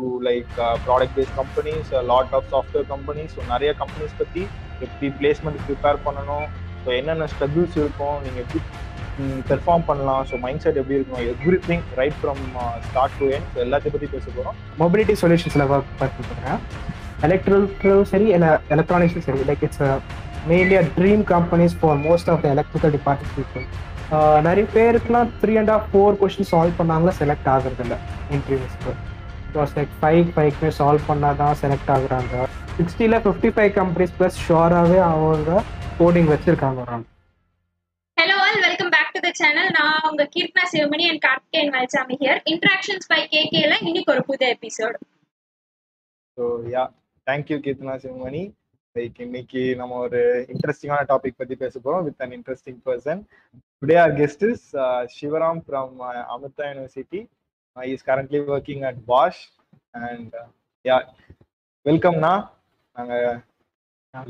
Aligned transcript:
To 0.00 0.10
like 0.28 0.50
product 0.86 1.14
based 1.16 1.36
companies 1.40 1.90
lot 2.10 2.34
of 2.38 2.48
software 2.52 2.86
companies 2.92 3.32
so 3.36 3.42
நிறைய 3.52 3.70
companies 3.82 4.14
பற்றி 4.20 4.42
எப்படி 4.84 5.08
placement 5.18 5.64
prepare 5.66 5.98
பண்ணணும்? 6.06 6.46
So 6.84 6.90
என்னென்ன 7.00 7.26
ஸ்ட்ரகிள்ஸ் 7.32 7.76
இருக்கும்? 7.82 8.16
நீங்கள் 8.24 8.42
எப்படி 8.44 8.60
பெர்ஃபார்ம் 9.48 9.84
பண்ணலாம்? 9.88 10.22
ஸோ 10.28 10.34
மைண்ட் 10.44 10.62
செட் 10.64 10.78
எப்படி 10.82 10.96
இருக்கும் 10.98 11.24
everything 11.68 11.84
right 12.00 12.16
from 12.20 12.40
start 12.86 13.18
to 13.20 13.26
end 13.36 13.48
so 13.54 13.58
எல்லாத்தையும் 13.66 13.94
பற்றி 13.96 14.08
பேச 14.14 14.24
போகிறோம் 14.36 14.56
மொபிலிட்டி 14.82 15.16
சொல்யூஷன்ஸில் 15.22 15.66
ஒர்க் 15.74 15.92
பண்ணுறேன் 16.00 16.58
எலக்ட்ரிக்கலும் 17.26 18.06
சரி 18.12 18.26
இல்லை 18.36 18.50
எலக்ட்ரானிக்ஸும் 18.74 19.26
சரி. 19.28 19.42
Like 19.50 19.64
it's 19.66 19.82
mainly 20.50 20.76
a 20.82 20.84
dream 20.96 21.22
companies 21.34 21.76
for 21.80 21.98
most 22.06 22.30
of 22.34 22.42
the 22.44 22.48
electrical 22.56 22.94
department 22.96 23.36
people 23.38 23.66
நிறைய 24.46 24.64
பேருக்குலாம் 24.76 25.28
three 25.42 25.52
and 25.60 25.72
half 25.74 25.86
four 25.90 26.18
question 26.22 26.50
solve 26.52 26.78
பண்ணாங்களா 26.80 27.12
செலக்ட் 27.20 27.50
ஆகுறது 27.54 27.82
இல்லை 27.86 27.98
இன்டர்வியூஸ்க்கு 28.36 28.92
வாஸ் 29.54 29.74
லைக் 29.76 29.92
ஃபைவ் 29.98 30.26
ஃபைவ்க்குமே 30.34 30.70
சால்வ் 30.76 31.06
பண்ணால் 31.08 31.38
தான் 31.38 31.58
செலக்ட் 31.60 31.90
ஆகுறாங்க. 31.94 32.34
சிக்ஸ்டியில் 32.76 33.22
ஃபிஃப்டி 33.24 33.50
ஃபைவ் 33.54 33.72
கம்பெனிஸ் 33.78 34.14
ப்ளஸ் 34.18 34.38
ஷோராகவே 34.44 34.98
அவங்க 35.08 35.50
கோடிங் 35.98 36.30
வச்சுருக்காங்க 36.32 36.80
ஒரு 36.84 36.98
hello 38.16 38.36
all 38.44 38.60
welcome 38.64 38.92
back 38.94 39.12
to 39.14 39.20
the 39.20 39.30
channel 39.38 39.70
நான் 39.76 40.06
உங்க 40.08 40.24
Keerthana 40.34 40.64
Sivamani 40.72 41.04
and 41.10 41.22
Karthikeyan 41.26 41.72
Malsamy 41.74 42.16
here 42.22 42.40
interactions 42.52 43.10
by 43.12 43.20
கேகேல 43.34 43.74
இன்னைக்கு 43.82 44.12
ஒரு 44.14 44.24
புது 44.28 44.46
episode 44.54 44.96
so 46.38 46.44
yeah 46.72 46.84
thank you 47.26 47.58
Keerthana 47.64 47.96
Sivamani. 48.04 48.42
Like 48.96 49.18
இன்னைக்கு 49.24 49.60
நம்ம 49.80 49.98
ஒரு 50.04 50.20
இன்ட்ரெஸ்டிங்கான 50.52 51.04
டாபிக் 51.10 51.36
பற்றி 51.36 51.56
பேச 51.58 51.74
போகிறோம் 51.76 52.04
with 52.06 52.22
an 52.24 52.32
interesting 52.36 52.80
person 52.86 53.20
today 53.82 53.96
our 54.02 54.14
guest 54.16 54.44
is 54.48 54.64
Sivaram 55.14 55.60
from 55.66 55.92
Amrita 56.34 56.64
university 56.70 57.20
is 57.76 58.06
currently 58.10 58.40
working 58.54 58.84
at 58.90 59.00
Bosch 59.10 59.42
and 60.06 60.34
yeah 60.84 60.96
வெல்கம்னா 61.86 62.34
நாங்கள் 62.96 63.38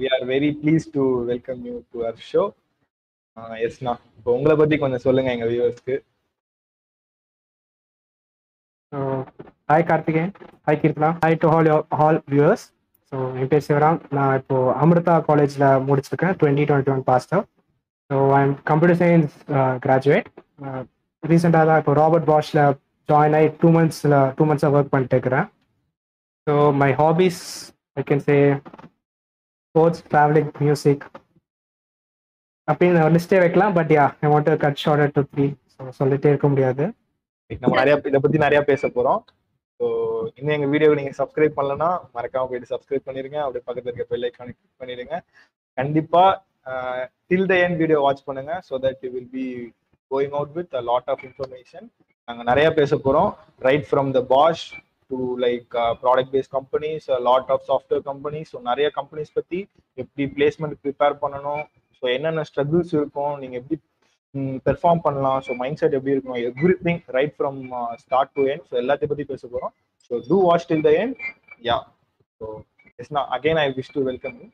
we 0.01 0.09
are 0.15 0.25
very 0.35 0.51
pleased 0.63 0.87
to 0.97 1.05
welcome 1.33 1.61
you 1.69 1.75
to 1.93 1.99
our 2.07 2.23
show 2.33 2.45
எஸ்ண்ணா 3.67 3.93
இப்போ 4.19 4.31
உங்களை 4.39 4.55
பற்றி 4.61 4.77
கொஞ்சம் 4.85 5.05
சொல்லுங்கள் 5.09 5.35
எங்கள் 5.37 5.53
வியூவர்ஸ்க்கு 5.53 5.97
hi 9.71 9.85
Karthikeyan. 9.89 10.31
Hi 10.67 10.79
Keerthana. 10.83 11.09
Hi 11.23 11.37
to 11.43 11.49
all 11.53 11.69
all 11.99 12.19
viewers 12.33 12.65
so 13.13 13.17
என் 13.41 13.51
பேர் 13.53 13.65
சிவராம். 13.67 13.99
நான் 14.17 14.33
இப்போ 14.41 14.57
அமிர்தா 14.83 15.15
காலேஜில் 15.29 15.67
முடிச்சிருக்கேன். 15.89 16.35
Twenty 16.41 16.65
twenty 16.71 16.93
one 16.95 17.05
passed 17.11 17.33
out 17.37 17.49
so 18.11 18.17
am 18.41 18.55
computer 18.71 18.99
science 19.03 19.35
graduate 19.85 20.29
ரீசெண்டாக 21.23 21.65
தான் 21.71 21.81
இப்போ 21.83 21.95
ராபர்ட் 22.01 22.29
பாஷில் 22.33 22.63
ஜாயின் 23.11 23.37
ஆகி 23.39 23.49
டூ 23.63 23.71
மந்த்ஸில் 23.77 24.17
டூ 24.39 24.45
மந்த்ஸாக 24.51 24.77
ஒர்க் 24.79 24.93
பண்ணிட்டு 24.95 25.17
இருக்கிறேன். 25.17 25.47
So 26.47 26.55
my 26.83 26.91
hobbies 27.03 27.43
I 28.01 28.05
can 28.11 28.25
say 28.29 28.37
sports 29.69 30.05
travelling 30.13 30.53
music 30.67 31.05
அப்படின்னு 32.69 33.03
லிஸ்டே 33.17 33.39
வைக்கலாம் 33.43 33.77
but 33.79 33.93
yeah 33.99 34.07
I 34.25 34.29
want 34.33 34.51
cut 34.65 34.81
short 34.85 35.15
to 35.19 35.23
three 35.33 35.47
so 35.75 35.91
சொல்லிட்டே 36.01 36.31
இருக்க 36.33 36.49
முடியாது. 36.53 36.85
நம்ம 37.63 37.77
நிறைய 37.81 37.95
இதை 38.11 38.19
பற்றி 38.25 38.39
நிறையா 38.47 38.63
பேச 38.71 38.83
போகிறோம் 38.97 39.21
ஸோ 39.81 39.87
இன்னும் 40.39 40.55
எங்கள் 40.57 40.71
வீடியோவை 40.73 40.97
நீங்கள் 40.99 41.17
சப்ஸ்கிரைப் 41.21 41.57
பண்ணலன்னா 41.59 41.89
மறக்காம 42.17 42.49
போயிட்டு 42.51 42.71
சப்ஸ்கிரைப் 42.73 43.07
பண்ணிடுங்க 43.09 43.39
அப்படியே 43.45 43.65
பக்கத்தில் 43.69 43.91
இருக்க 43.93 44.07
பெல் 44.13 44.27
ஐக்கானை 44.29 44.53
கிளிக் 44.53 44.81
பண்ணிடுங்க. 44.83 45.15
கண்டிப்பாக 45.79 46.31
till 47.31 47.49
the 47.51 47.55
end 47.65 47.79
video 47.83 47.99
watch 48.07 48.27
பண்ணுங்க 48.29 48.55
so 48.69 48.81
that 48.85 49.03
you 49.07 49.11
will 49.17 49.33
be 49.39 49.47
going 50.11 50.35
out 50.39 50.55
with 50.59 50.75
a 50.81 50.83
lot 50.91 51.11
of 51.15 51.25
information 51.29 51.87
நாங்கள் 52.31 52.49
நிறைய 52.49 52.69
பேச 52.79 52.93
போகிறோம் 53.05 53.31
right 53.67 53.87
from 53.91 54.09
the 54.17 54.21
Bosch 54.33 54.65
to 55.11 55.19
like 55.45 55.69
product 56.03 56.33
based 56.35 56.53
companies 56.57 57.07
lot 57.29 57.49
of 57.55 57.65
software 57.69 58.03
companies 58.11 58.51
so 58.55 58.59
நிறைய 58.71 58.89
companies 58.99 59.33
பற்றி 59.39 59.61
எப்படி 60.03 60.25
placement 60.37 60.77
prepare 60.85 61.17
பண்ணணும்? 61.23 61.63
So 62.03 62.05
என்னென்ன 62.17 62.45
ஸ்ட்ரகிள்ஸ் 62.51 62.93
இருக்கும்? 62.99 63.33
நீங்கள் 63.43 63.61
எப்படி 63.63 63.79
பெர்ஃபார்ம் 64.69 65.03
பண்ணலாம்? 65.07 65.41
ஸோ 65.47 65.57
மைண்ட் 65.63 65.81
செட் 65.81 65.97
எப்படி 65.99 66.15
இருக்கும் 66.15 66.39
everything 66.87 67.01
right 67.17 67.35
from 67.39 67.61
start 68.05 68.33
to 68.39 68.45
end 68.53 68.65
so 68.71 68.77
எல்லாத்தையும் 68.83 69.13
பற்றி 69.15 69.27
பேச 69.33 69.43
போகிறோம் 69.47 69.75
so 70.11 70.23
do 70.31 70.39
watch 70.49 70.69
till 70.73 70.87
the 70.89 70.93
end 71.03 71.19
yeah 71.71 71.79
so 72.41 72.47
it's 72.99 73.15
நான் 73.19 73.31
again 73.39 73.61
I 73.65 73.69
wish 73.81 73.95
to 73.97 74.03
welcome 74.11 74.37
you 74.41 74.49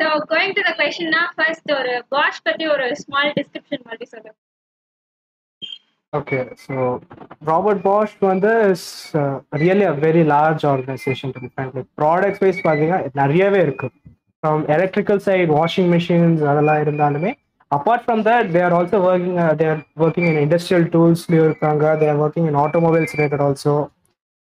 so 0.00 0.06
going 0.32 0.54
to 0.58 0.62
the 0.68 0.72
கொஸ்டின்னா 0.78 1.22
first 1.36 1.72
ஒரு 1.80 1.92
Bosch 2.14 2.44
பத்தி 2.48 2.66
ஒரு 2.74 2.86
ஸ்மால் 3.02 3.32
டிஸ்கிரிப்ஷன் 3.38 3.84
மாதிரி 3.88 4.06
சொல்லுங்க 4.12 4.38
ஓகே 6.12 6.38
ஸோ 6.62 6.74
ராபர்ட் 7.48 7.82
பாஷ் 7.84 8.14
வந்து 8.30 8.52
really 9.62 9.84
a 9.90 9.92
very 10.04 10.22
large 10.32 10.64
organisation 10.72 11.32
products 12.00 12.42
wise 12.44 12.64
பார்த்தீங்கன்னா 12.64 13.00
நிறையவே 13.20 13.60
இருக்கு. 13.66 13.88
From 14.42 14.62
electrical 14.76 15.22
side 15.26 15.52
washing 15.58 15.90
machines 15.94 16.42
அதெல்லாம் 16.52 16.82
இருந்தாலுமே 16.84 17.30
apart 17.70 18.04
from 18.04 18.22
that 18.28 18.48
they 18.54 18.60
are 18.66 18.76
also 18.78 18.98
working 19.08 19.38
there 19.60 19.80
working 20.04 20.28
in 20.30 20.40
industrial 20.44 20.86
டூல்ஸ்லையும் 20.94 21.46
இருக்காங்க. 21.48 21.84
There 22.02 22.20
working 22.24 22.48
in 22.50 22.60
automobiles 22.64 23.14
related 23.16 23.44
also 23.48 23.74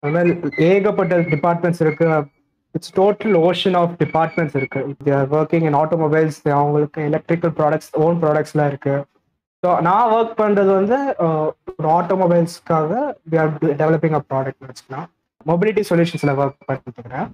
அது 0.02 0.12
மாதிரி 0.16 0.32
ஏகப்பட்ட 0.68 1.14
டிபார்ட்மெண்ட்ஸ் 1.34 1.82
இருக்கு. 1.84 2.08
It's 2.78 2.94
total 3.00 3.36
ocean 3.48 3.76
of 3.82 3.94
departments 4.02 4.56
இருக்கு. 4.60 4.80
தே 5.06 5.14
ஒர்க்கிங் 5.38 5.66
இன் 5.68 5.78
ஆட்டோமொபைல்ஸ் 5.82 6.40
அவங்களுக்கு 6.58 7.00
electrical 7.10 7.54
products 7.60 7.92
own 8.06 8.18
ப்ராடக்ட்ஸ்லாம் 8.24 8.70
இருக்கு. 8.72 8.96
ஸோ 9.62 9.68
நான் 9.86 10.10
ஒர்க் 10.16 10.34
பண்ணுறது 10.40 10.70
வந்து 10.80 10.96
ஒரு 11.78 11.88
ஆட்டோமொபைல்ஸ்க்காக 11.98 12.90
we 13.30 13.36
are 13.42 13.50
developing 13.80 14.16
a 14.18 14.22
product 14.32 14.66
வச்சுக்கலாம். 14.68 15.06
மொபிலிட்டி 15.50 15.82
சொல்யூஷன்ஸில் 15.90 16.32
ஒர்க் 16.42 16.66
பண்ணிட்டுருக்கிறேன் 16.68 17.28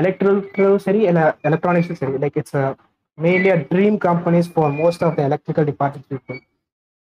எலக்ட்ரிக்கலும் 0.00 0.82
சரி 0.86 1.00
இல்லை 1.10 1.24
எலக்ட்ரானிக்ஸும் 1.48 2.00
சரி. 2.00 2.14
Like 2.22 2.36
it's 2.40 2.56
mainly 3.18 3.50
a 3.56 3.58
dream 3.72 3.96
companies 4.08 4.48
for 4.54 4.72
most 4.80 5.04
of 5.06 5.16
the 5.18 5.22
electrical 5.28 5.66
department 5.70 6.08
people 6.12 6.40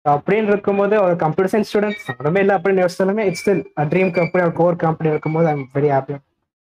அப்படின்னு 0.04 0.50
இருக்கும்போது 0.52 0.94
ஒரு 1.06 1.14
கம்ப்யூட்டர் 1.22 1.52
சயின்ஸ் 1.52 1.70
ஸ்டூடெண்ட்ஸ் 1.70 2.06
சம்மந்தமே 2.08 2.42
இல்லை 2.44 2.54
அப்படின்னு 2.58 2.82
யோசிச்சாலுமே 2.84 3.24
இட்ஸ் 3.30 3.42
ஸ்டில் 3.42 3.62
ட்ரீம் 3.92 4.12
கம்பெனி 4.18 4.42
ஒரு 4.46 4.54
கோர் 4.60 4.82
கம்பெனி 4.86 5.10
இருக்கும்போது 5.14 5.48
I'm 5.52 5.64
very 5.76 5.90
happy 5.94 6.14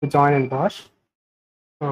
join 0.01 0.37
and 0.37 0.49
Bosch 0.51 0.79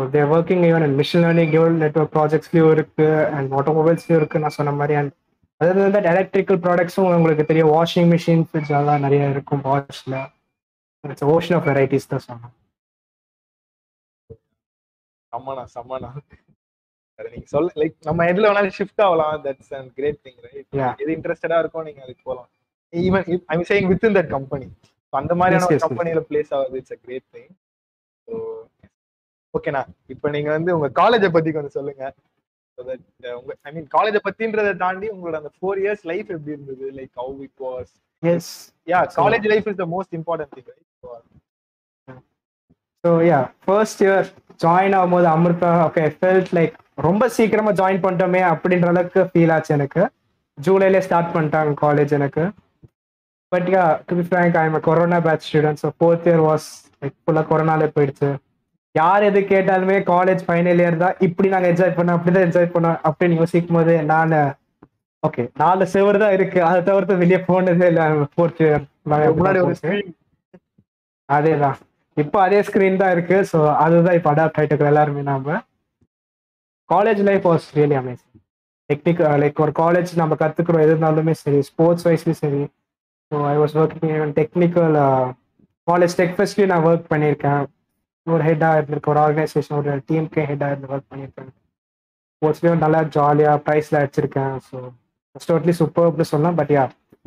there 0.09 0.29
working 0.33 0.63
even 0.67 0.83
and 0.85 0.97
machine 0.99 1.23
learning 1.25 1.53
even 1.57 1.77
network 1.83 2.13
ப்ராஜெக்ட்ஸ்லையும் 2.15 2.71
இருக்கு 2.75 3.07
அண்ட் 3.35 3.55
ஆட்டோமொபைல்ஸ்லையும் 3.59 4.19
இருக்கு 4.19 4.41
நான் 4.43 4.57
சொன்ன 4.57 4.73
மாதிரி 4.79 4.95
அண்ட் 5.01 5.13
அதாவது 5.61 5.81
வந்து 5.85 6.09
எலக்ட்ரிக்கல் 6.11 6.59
ப்ராடக்ட்ஸும் 6.65 7.07
உங்களுக்கு 7.13 7.45
தெரியும் 7.45 7.71
வாஷிங் 7.75 8.09
மிஷின் 8.11 8.43
ஃப்ரிட்ஜ் 8.47 8.73
அதெல்லாம் 8.73 9.05
நிறைய 9.05 9.29
இருக்கும் 9.29 9.63
பாஷில் 9.67 10.17
இட்ஸ் 11.03 11.27
ஓஷன் 11.33 11.55
ஆஃப் 11.57 11.67
வெரைட்டிஸ் 11.69 12.11
தான் 12.11 12.25
சொன்னோம் 12.27 12.53
செம்மண்ணா 15.33 15.63
செம்மண்ணா 15.73 16.11
நீங்க 17.19 17.47
சொல்ல 17.51 17.69
லைக் 17.81 17.95
நம்ம 18.07 18.25
எதுல 18.31 18.47
வேணாலும் 18.49 18.75
ஷிஃப்ட் 18.77 19.01
ஆகலாம். 19.05 19.37
That's 19.45 19.71
and 19.77 19.89
great 19.97 20.19
thing 20.25 20.39
right 20.45 20.67
எது 21.03 21.11
இன்ட்ரெஸ்டடா 21.15 21.57
இருக்கும் 21.63 21.85
நீங்க 21.87 22.01
அதுக்கு 22.05 22.23
போகலாம் 22.27 22.49
even 22.93 23.25
I 23.49 23.57
saying 23.71 23.89
with 23.91 24.05
in 24.07 24.17
that 24.17 24.29
company 24.35 24.67
அந்த 25.13 25.33
மாதிரியான 25.39 25.67
ஒரு 25.69 25.79
கம்பெனில 25.85 26.21
பிளேஸ் 26.29 26.51
ஆகுது 26.57 26.77
இட்ஸ் 26.81 26.95
அ 26.95 27.01
கிரேட் 27.05 27.27
திங் 27.35 27.49
ஓகேண்ணா 29.53 29.81
இப்போ 30.13 30.27
நீங்க 30.35 30.49
வந்து 30.57 30.71
உங்க 30.77 30.89
காலேஜை 31.01 31.29
பத்தி 31.35 31.51
கொஞ்சம் 31.51 31.75
சொல்லுங்க. 31.77 32.03
உங்க 33.37 33.53
ஐ 33.67 33.71
மீன் 33.75 33.87
காலேஜை 33.95 34.19
பத்தின்றதை 34.25 34.73
தாண்டி 34.83 35.07
உங்களோட 35.13 35.37
அந்த 35.41 35.51
ஃபோர் 35.57 35.79
இயர்ஸ் 35.83 36.03
லைஃப் 36.11 36.27
எப்படி 36.35 36.55
இருந்தது? 36.55 36.85
Like 36.97 37.13
how 37.21 37.37
it 37.47 37.61
was 37.67 37.91
yes 38.23 38.51
yeah 38.87 38.99
college 39.21 39.47
life 39.53 39.69
is 39.71 39.79
the 39.83 39.87
most 39.95 40.13
important 40.19 40.53
thing 40.57 40.69
so 43.03 43.11
yeah 43.29 43.39
first 43.65 44.03
year 44.05 44.27
join 44.63 44.95
ஆகும்போது 44.99 45.27
அமிர்தா 45.33 45.71
ஓகே 45.87 46.03
ஃபெல்ட் 46.19 46.51
லைக் 46.57 46.75
ரொம்ப 47.07 47.23
சீக்கிரமா 47.37 47.71
ஜாயின் 47.79 48.03
பண்ணிட்டோமே 48.05 48.41
அப்படின்ற 48.53 48.87
அளவுக்கு 48.93 49.21
ஃபீல் 49.31 49.53
ஆச்சு 49.55 49.71
எனக்கு. 49.75 50.03
ஜூலைலே 50.57 51.01
ஸ்டார்ட் 51.07 51.33
பண்ணிட்டாங்க 51.33 51.73
காலேஜ் 51.83 52.13
எனக்கு. 52.19 52.43
But 53.51 53.67
yeah 53.75 53.83
to 54.07 54.15
be 54.19 54.23
frank 54.29 54.57
I 54.61 54.63
am 54.69 54.77
corona 54.87 55.17
batch 55.27 55.47
student 55.47 55.81
so 55.83 55.89
fourth 55.97 56.27
year 56.29 56.43
was 56.49 56.67
like 57.01 57.15
ஃபுல்லாக 57.23 57.45
கொரோனாலே 57.51 57.87
போயிடுச்சு. 57.95 58.29
யார் 58.95 59.23
எது 59.29 59.39
கேட்டாலுமே 59.51 59.97
காலேஜ் 60.13 60.41
ஃபைனல் 60.47 60.79
இயர் 60.83 61.01
தான் 61.03 61.17
இப்படி 61.27 61.47
நாங்கள் 61.53 61.71
என்ஜாய் 61.73 61.97
பண்ணோம் 61.97 62.17
அப்படிதான் 62.17 62.47
என்ஜாய் 62.47 62.73
பண்ணோம் 62.75 62.97
அப்படின்னு 63.09 63.39
யோசிக்கும் 63.41 63.77
போது 63.79 63.95
நான் 64.11 64.35
ஓகே 65.23 65.43
நாலு 65.61 65.83
செவர் 65.93 66.21
தான் 66.23 66.35
இருக்கு. 66.37 66.59
அதை 66.69 66.79
தவிர்த்து 66.87 67.21
வெளியே 67.21 67.39
போனதே 67.49 67.87
இல்லை. 67.91 68.05
ஃபோர்த் 68.33 68.61
இயர் 68.65 68.83
முன்னாடி 69.37 69.59
ஒரு 69.67 69.75
screen. 69.81 70.07
அதேதான். 71.29 71.77
இப்போ 72.17 72.37
அதே 72.45 72.59
ஸ்க்ரீன் 72.67 73.01
தான் 73.01 73.13
இருக்கு. 73.15 73.37
ஸோ 73.51 73.59
அதுதான் 73.85 74.17
இப்போ 74.19 74.29
அடாப்ட் 74.33 74.59
ஆகிட்டு 74.59 74.91
எல்லாருமே 74.91 75.23
நாம. 75.31 75.57
College 76.89 77.21
life 77.29 77.45
was 77.51 77.65
really 77.77 77.95
amazing 78.01 78.41
technique 78.89 79.21
like 79.43 79.57
ஒரு 79.65 79.73
காலேஜ் 79.81 80.11
நம்ம 80.21 80.35
கற்றுக்குறோம் 80.41 80.83
எது 80.85 80.93
இருந்தாலுமே 80.93 81.33
சரி 81.43 81.59
ஸ்போர்ட்ஸ் 81.69 82.05
வைஸ்லையும் 82.07 82.41
சரி 82.43 82.61
so 83.31 83.37
I 83.53 83.55
was 83.61 83.75
working 83.83 84.33
technical 84.39 84.95
college 85.87 86.17
tech 86.19 86.35
ஃபெஸ்ட்லேயும் 86.37 86.71
நான் 86.73 86.85
ஒர்க் 86.89 87.11
பண்ணியிருக்கேன். 87.13 87.63
ஒரு 88.27 88.43
ஹெட்டாக 88.47 88.77
இருந்திருக்கேன் 88.79 89.13
ஒரு 89.13 89.21
ஆர்கனைசேஷன் 89.25 89.77
ஒரு 89.79 89.91
டீமுக்கே 90.09 90.43
ஹெட்டாக 90.51 90.71
இருந்து 90.73 90.91
ஒர்க் 90.93 91.09
பண்ணியிருக்கேன். 91.11 91.51
ஸ்போர்ட்ஸ்லேயும் 92.35 92.83
நல்லா 92.85 93.01
ஜாலியாக 93.15 93.61
ப்ரைஸில் 93.67 93.99
அடிச்சிருக்கேன். 93.99 94.55
ஸோ 94.69 94.77
டோட்லி 95.49 95.73
சூப்பர்னு 95.79 96.29
சொல்லலாம் 96.31 96.57
but 96.59 96.71
yeah 96.77 96.83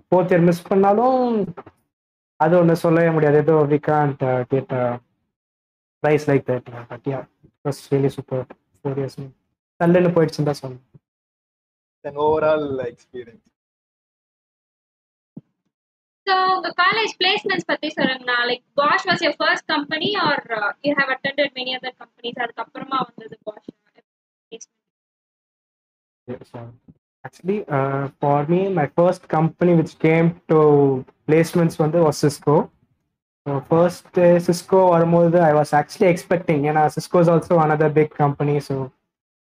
fourth 0.08 0.32
year 0.32 0.46
miss 0.48 0.68
பண்ணாலும் 0.70 1.18
அது 2.44 2.54
ஒன்று 2.60 2.82
சொல்லவே 2.84 3.10
முடியாது. 3.16 3.38
ஏதோ 3.44 3.56
we 3.72 3.78
can't 3.90 4.22
get 4.52 4.72
prize 6.02 6.26
like 6.30 6.44
that 6.50 6.70
but 6.92 7.06
yeah 7.12 7.20
was 7.66 7.80
really 7.92 8.10
super 8.16 8.44
four 8.78 8.98
years 9.02 9.18
தள்ளுன்னு 9.80 10.12
போயிடுச்சுன்னு 10.16 10.50
தான் 10.50 10.62
சொன்னேன். 10.62 10.84
Then 12.04 12.20
overall 12.26 12.66
experience. 12.92 13.44
ஸோ 16.30 16.34
உங்க 16.50 16.68
காலேஜ் 16.80 17.12
பிளேஸ்மெண்ட்ஸ் 17.20 17.68
பத்தி 17.70 17.88
சொல்லுங்கண்ணா 17.94 18.36
like 18.48 18.62
Bosch 18.78 19.06
was 19.08 19.22
your 19.24 19.36
first 19.38 19.66
company 19.72 20.08
or 20.24 20.42
you 20.86 20.92
have 20.98 21.10
attended 21.14 21.54
many 21.58 21.72
other 21.78 21.96
companies 22.02 22.40
அதுக்கப்புறமா 22.44 22.98
வந்தது 23.06 23.36
Bosch 23.46 23.70
actually 27.24 27.56
for 28.18 28.46
me 28.48 28.60
my 28.76 28.86
first 28.94 29.26
company 29.34 29.72
which 29.80 29.96
came 30.04 30.28
to 30.52 30.58
placements 31.26 31.80
வந்து 31.82 31.98
was 32.06 32.20
Cisco 32.26 32.56
first 33.66 34.20
Cisco 34.46 34.82
வரும்போது 34.90 35.40
I 35.42 35.52
was 35.58 35.72
actually 35.80 36.08
expecting 36.10 36.62
ஏன்னா 36.70 36.84
Cisco 36.96 37.20
is 37.24 37.32
also 37.34 37.58
another 37.64 37.94
big 37.98 38.14
company 38.22 38.56
so 38.68 38.76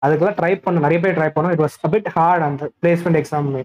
அதுக்கெல்லாம் 0.01 0.39
try 0.39 0.53
பண்ண 0.59 0.85
நிறைய 0.85 0.99
பேர் 1.03 1.17
try 1.19 1.29
பண்ணோம் 1.33 1.53
it 1.55 1.63
was 1.65 1.77
a bit 1.83 2.09
hard 2.15 2.45
அந்த 2.47 2.71
placement 2.81 3.21
எக்ஸாமுமே 3.21 3.63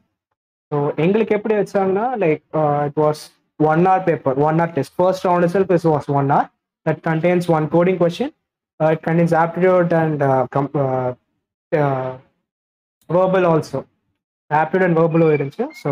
so 0.74 0.96
எங்களுக்கு 0.96 1.34
எப்படி 1.34 1.54
வச்சாங்கன்னா 1.54 2.06
like 2.24 2.42
it 2.84 2.96
was 2.96 3.22
one 3.56 3.86
hour 3.86 4.04
paper 4.04 4.38
one 4.38 4.60
hour 4.60 4.72
test 4.72 4.94
first 4.96 5.26
round 5.26 5.52
self 5.52 5.72
is 5.72 5.86
was 5.86 6.08
one 6.20 6.30
hour 6.30 6.48
that 6.86 7.00
contains 7.08 7.48
one 7.50 7.66
coding 7.66 8.00
question 8.02 8.34
it 8.76 9.04
contains 9.08 9.36
aptitude 9.44 9.94
and 9.94 10.22
and 10.22 10.22
uh, 10.22 10.44
com- 10.54 10.74
uh, 10.74 11.12
uh, 11.72 12.12
இருந்துச்சு. 15.36 15.66
So 15.84 15.90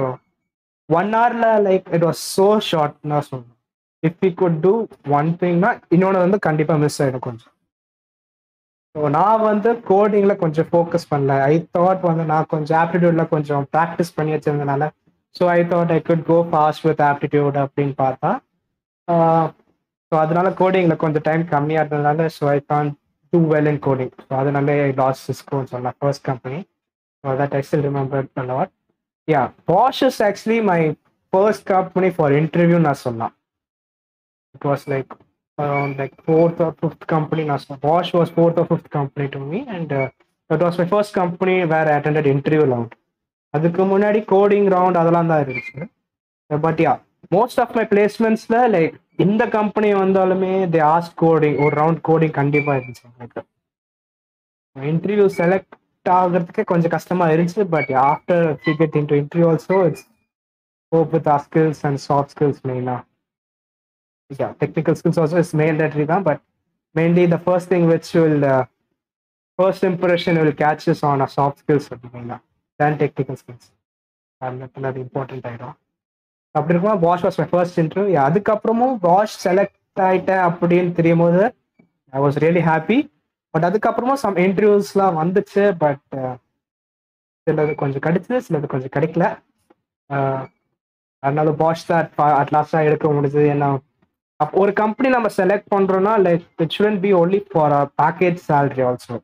one 0.88 1.14
ஹவரில் 1.14 1.46
like 1.68 1.86
it 1.90 2.04
was 2.04 2.22
so 2.36 2.58
short 2.58 2.96
நான் 3.00 3.20
சொன்னேன். 3.20 3.56
If 4.06 4.18
we 4.22 4.34
could 4.34 4.60
do 4.60 4.86
one 5.08 5.36
திங்னா 5.40 5.82
இன்னொன்று 5.88 6.18
வந்து 6.18 6.38
கண்டிப்பாக 6.38 6.80
miss 6.80 7.02
ஆகிடும் 7.02 7.26
கொஞ்சம். 7.28 7.53
So 8.94 9.08
நான் 9.14 9.40
வந்து 9.42 9.70
கோடிங்கில் 9.88 10.40
கொஞ்சம் 10.42 10.68
ஃபோக்கஸ் 10.70 11.08
பண்ணல. 11.12 11.36
ஐ 11.44 11.54
தாட் 11.76 12.02
வந்து 12.08 12.24
நான் 12.24 12.50
கொஞ்சம் 12.52 12.78
ஆப்டிடியூட்ல 12.82 13.24
கொஞ்சம் 13.28 13.64
ப்ராக்டிஸ் 13.72 14.14
பண்ணி 14.16 14.32
வச்சிருந்தனால 14.34 14.84
so 15.34 15.44
I 15.50 15.60
thought 15.64 15.92
I 15.92 16.00
could 16.02 16.26
go 16.26 16.36
fast 16.50 16.84
with 16.86 17.02
aptitude 17.08 17.56
அப்படின்னு 17.62 17.94
பார்த்தா 18.02 18.30
ஸோ 20.12 20.16
அதனால 20.18 20.48
கோடிங்கில் 20.60 20.96
கொஞ்சம் 20.96 21.22
டைம் 21.22 21.42
கம்மியாக 21.48 21.82
இருந்ததுனால 21.82 22.26
so 22.36 22.44
I 22.50 22.58
can't 22.70 22.90
do 23.32 23.40
well 23.52 23.70
in 23.72 23.82
coding 23.86 24.14
so 24.22 24.32
அதனால 24.40 24.72
லாஸ் 25.00 25.22
சிஸ்கோன்னு 25.28 25.70
சொல்லலாம் 25.72 25.98
first 25.98 26.24
company 26.24 26.60
so 27.24 27.34
that 27.40 27.56
I 27.56 27.62
still 27.62 27.86
remember 27.88 28.26
a 28.36 28.46
yeah 28.48 28.62
Yeah, 29.28 29.46
is 30.02 30.20
actually 30.22 30.60
my 30.70 30.80
first 31.32 31.66
company 31.70 32.08
for 32.10 32.34
for 32.38 32.80
நான் 32.80 33.02
na 33.14 33.28
it 34.54 34.66
was 34.70 34.84
like 34.90 35.12
around 35.58 35.98
like 35.98 36.14
fourth 36.22 36.60
or 36.60 36.72
fifth 36.74 37.06
company 37.06 37.44
na 37.44 37.56
solla. 37.56 37.78
Bosch 37.78 38.12
was 38.12 38.30
fourth 38.30 38.58
or 38.58 38.66
fifth 38.66 38.90
company 38.90 39.28
to 39.28 39.38
me, 39.40 39.64
and 39.68 39.92
uh, 39.92 40.08
that 40.50 40.60
was 40.60 40.78
my 40.78 40.86
first 40.86 41.12
company 41.14 41.64
where 41.64 41.88
I 41.88 41.98
attended 41.98 42.26
interview 42.28 42.66
round. 42.66 42.92
அதுக்கு 43.54 43.82
முன்னாடி 43.90 44.20
coding 44.30 44.68
round 44.74 44.98
அதெல்லாம் 45.00 45.28
தான் 45.30 45.42
இருந்துச்சு 45.44 45.80
but 46.50 46.80
yeah 46.84 46.92
most 47.34 47.60
of 47.62 47.74
my 47.78 47.84
பிளேஸ்மெண்ட்ஸில் 47.92 48.56
like 48.74 48.94
இந்த 49.24 49.42
company 49.56 49.90
வந்தாலுமே 50.00 50.50
they 50.72 50.80
asked 50.94 51.14
coding 51.22 51.58
ஒரு 51.64 51.72
round 51.80 52.00
coding 52.08 52.34
கண்டிப்பாக 52.40 52.78
இருந்துச்சு 52.78 53.04
எனக்கு 53.10 53.42
இன்டர்வியூ 54.76 55.26
செலக்ட் 55.40 55.74
ஆகிறதுக்கு 56.06 56.64
கொஞ்சம் 56.72 56.94
கஷ்டமாக 56.96 57.34
இருந்துச்சு 57.34 57.66
but 57.76 57.92
after 58.10 58.44
we 58.66 58.74
get 58.80 58.96
into 59.12 59.16
interview 59.22 59.48
also 59.52 59.78
it's 59.90 60.04
hope 60.92 61.12
with 61.16 61.30
our 61.34 61.44
skills 61.46 61.82
and 61.88 62.00
soft 62.08 62.34
skills 62.34 62.60
மெயினா 64.30 64.48
technical 64.60 64.96
skills 64.98 65.20
also 65.22 65.38
is 65.38 65.54
mandatory 65.80 66.04
தான் 66.12 66.24
but 66.28 66.40
mainly 66.94 67.24
the 67.32 67.38
first 67.44 67.70
thing 67.72 67.86
which 67.92 68.10
will 68.16 68.44
first 69.58 69.84
impression 69.84 70.38
will 70.40 70.56
catches 70.62 71.02
on 71.10 71.22
a 71.22 71.30
soft 71.36 71.60
skills 71.62 71.88
மெயினா 72.06 72.38
தேன் 72.80 72.98
technical 73.02 73.38
skills 73.42 73.68
அது 74.84 75.00
important 75.06 75.46
ஆகிடும் 75.50 75.76
அப்படி 76.54 76.72
இருக்கும்போது 76.72 77.02
Bosch 77.06 77.24
was 77.26 77.38
my 77.42 77.48
first 77.52 77.78
interview 77.82 78.18
அதுக்கப்புறமும் 78.26 78.96
Bosch 79.04 79.36
select 79.44 80.02
ஆயிட்டேன் 80.06 80.44
அப்படின்னு 80.48 80.92
தெரியும் 80.92 81.22
போது 81.24 81.42
I 82.12 82.20
was 82.20 82.38
really 82.44 82.62
happy 82.68 82.98
but 83.54 83.66
அதுக்கப்புறமா 83.68 84.14
சம் 84.22 84.38
இன்டர்வியூஸ்லாம் 84.46 85.18
வந்துச்சு 85.20 85.64
பட் 85.82 86.04
சிலது 87.46 87.72
கொஞ்சம் 87.74 88.04
கிடைச்சது 88.06 88.38
சிலது 88.46 88.66
கொஞ்சம் 88.66 88.92
கிடைக்கல. 88.96 89.24
அதனால 91.22 91.50
பாஷ் 91.60 91.86
தான் 91.86 92.06
அட் 92.40 92.52
லாஸ்டாக 92.54 92.88
எடுக்க 92.88 93.12
முடிஞ்சது 93.12 93.44
ஏன்னா 93.54 93.68
ஒரு 94.52 94.72
கம்பெனி 94.82 95.08
நம்ம 95.14 95.28
செலக்ட் 95.36 95.68
பண்றோம்னா 95.74 96.14
like 96.26 96.44
it 96.64 96.74
shouldn't 96.76 97.00
be 97.04 97.12
only 97.20 97.40
for 97.52 97.74
a 97.80 97.82
package 98.02 98.38
salary 98.48 98.82
also 98.88 99.16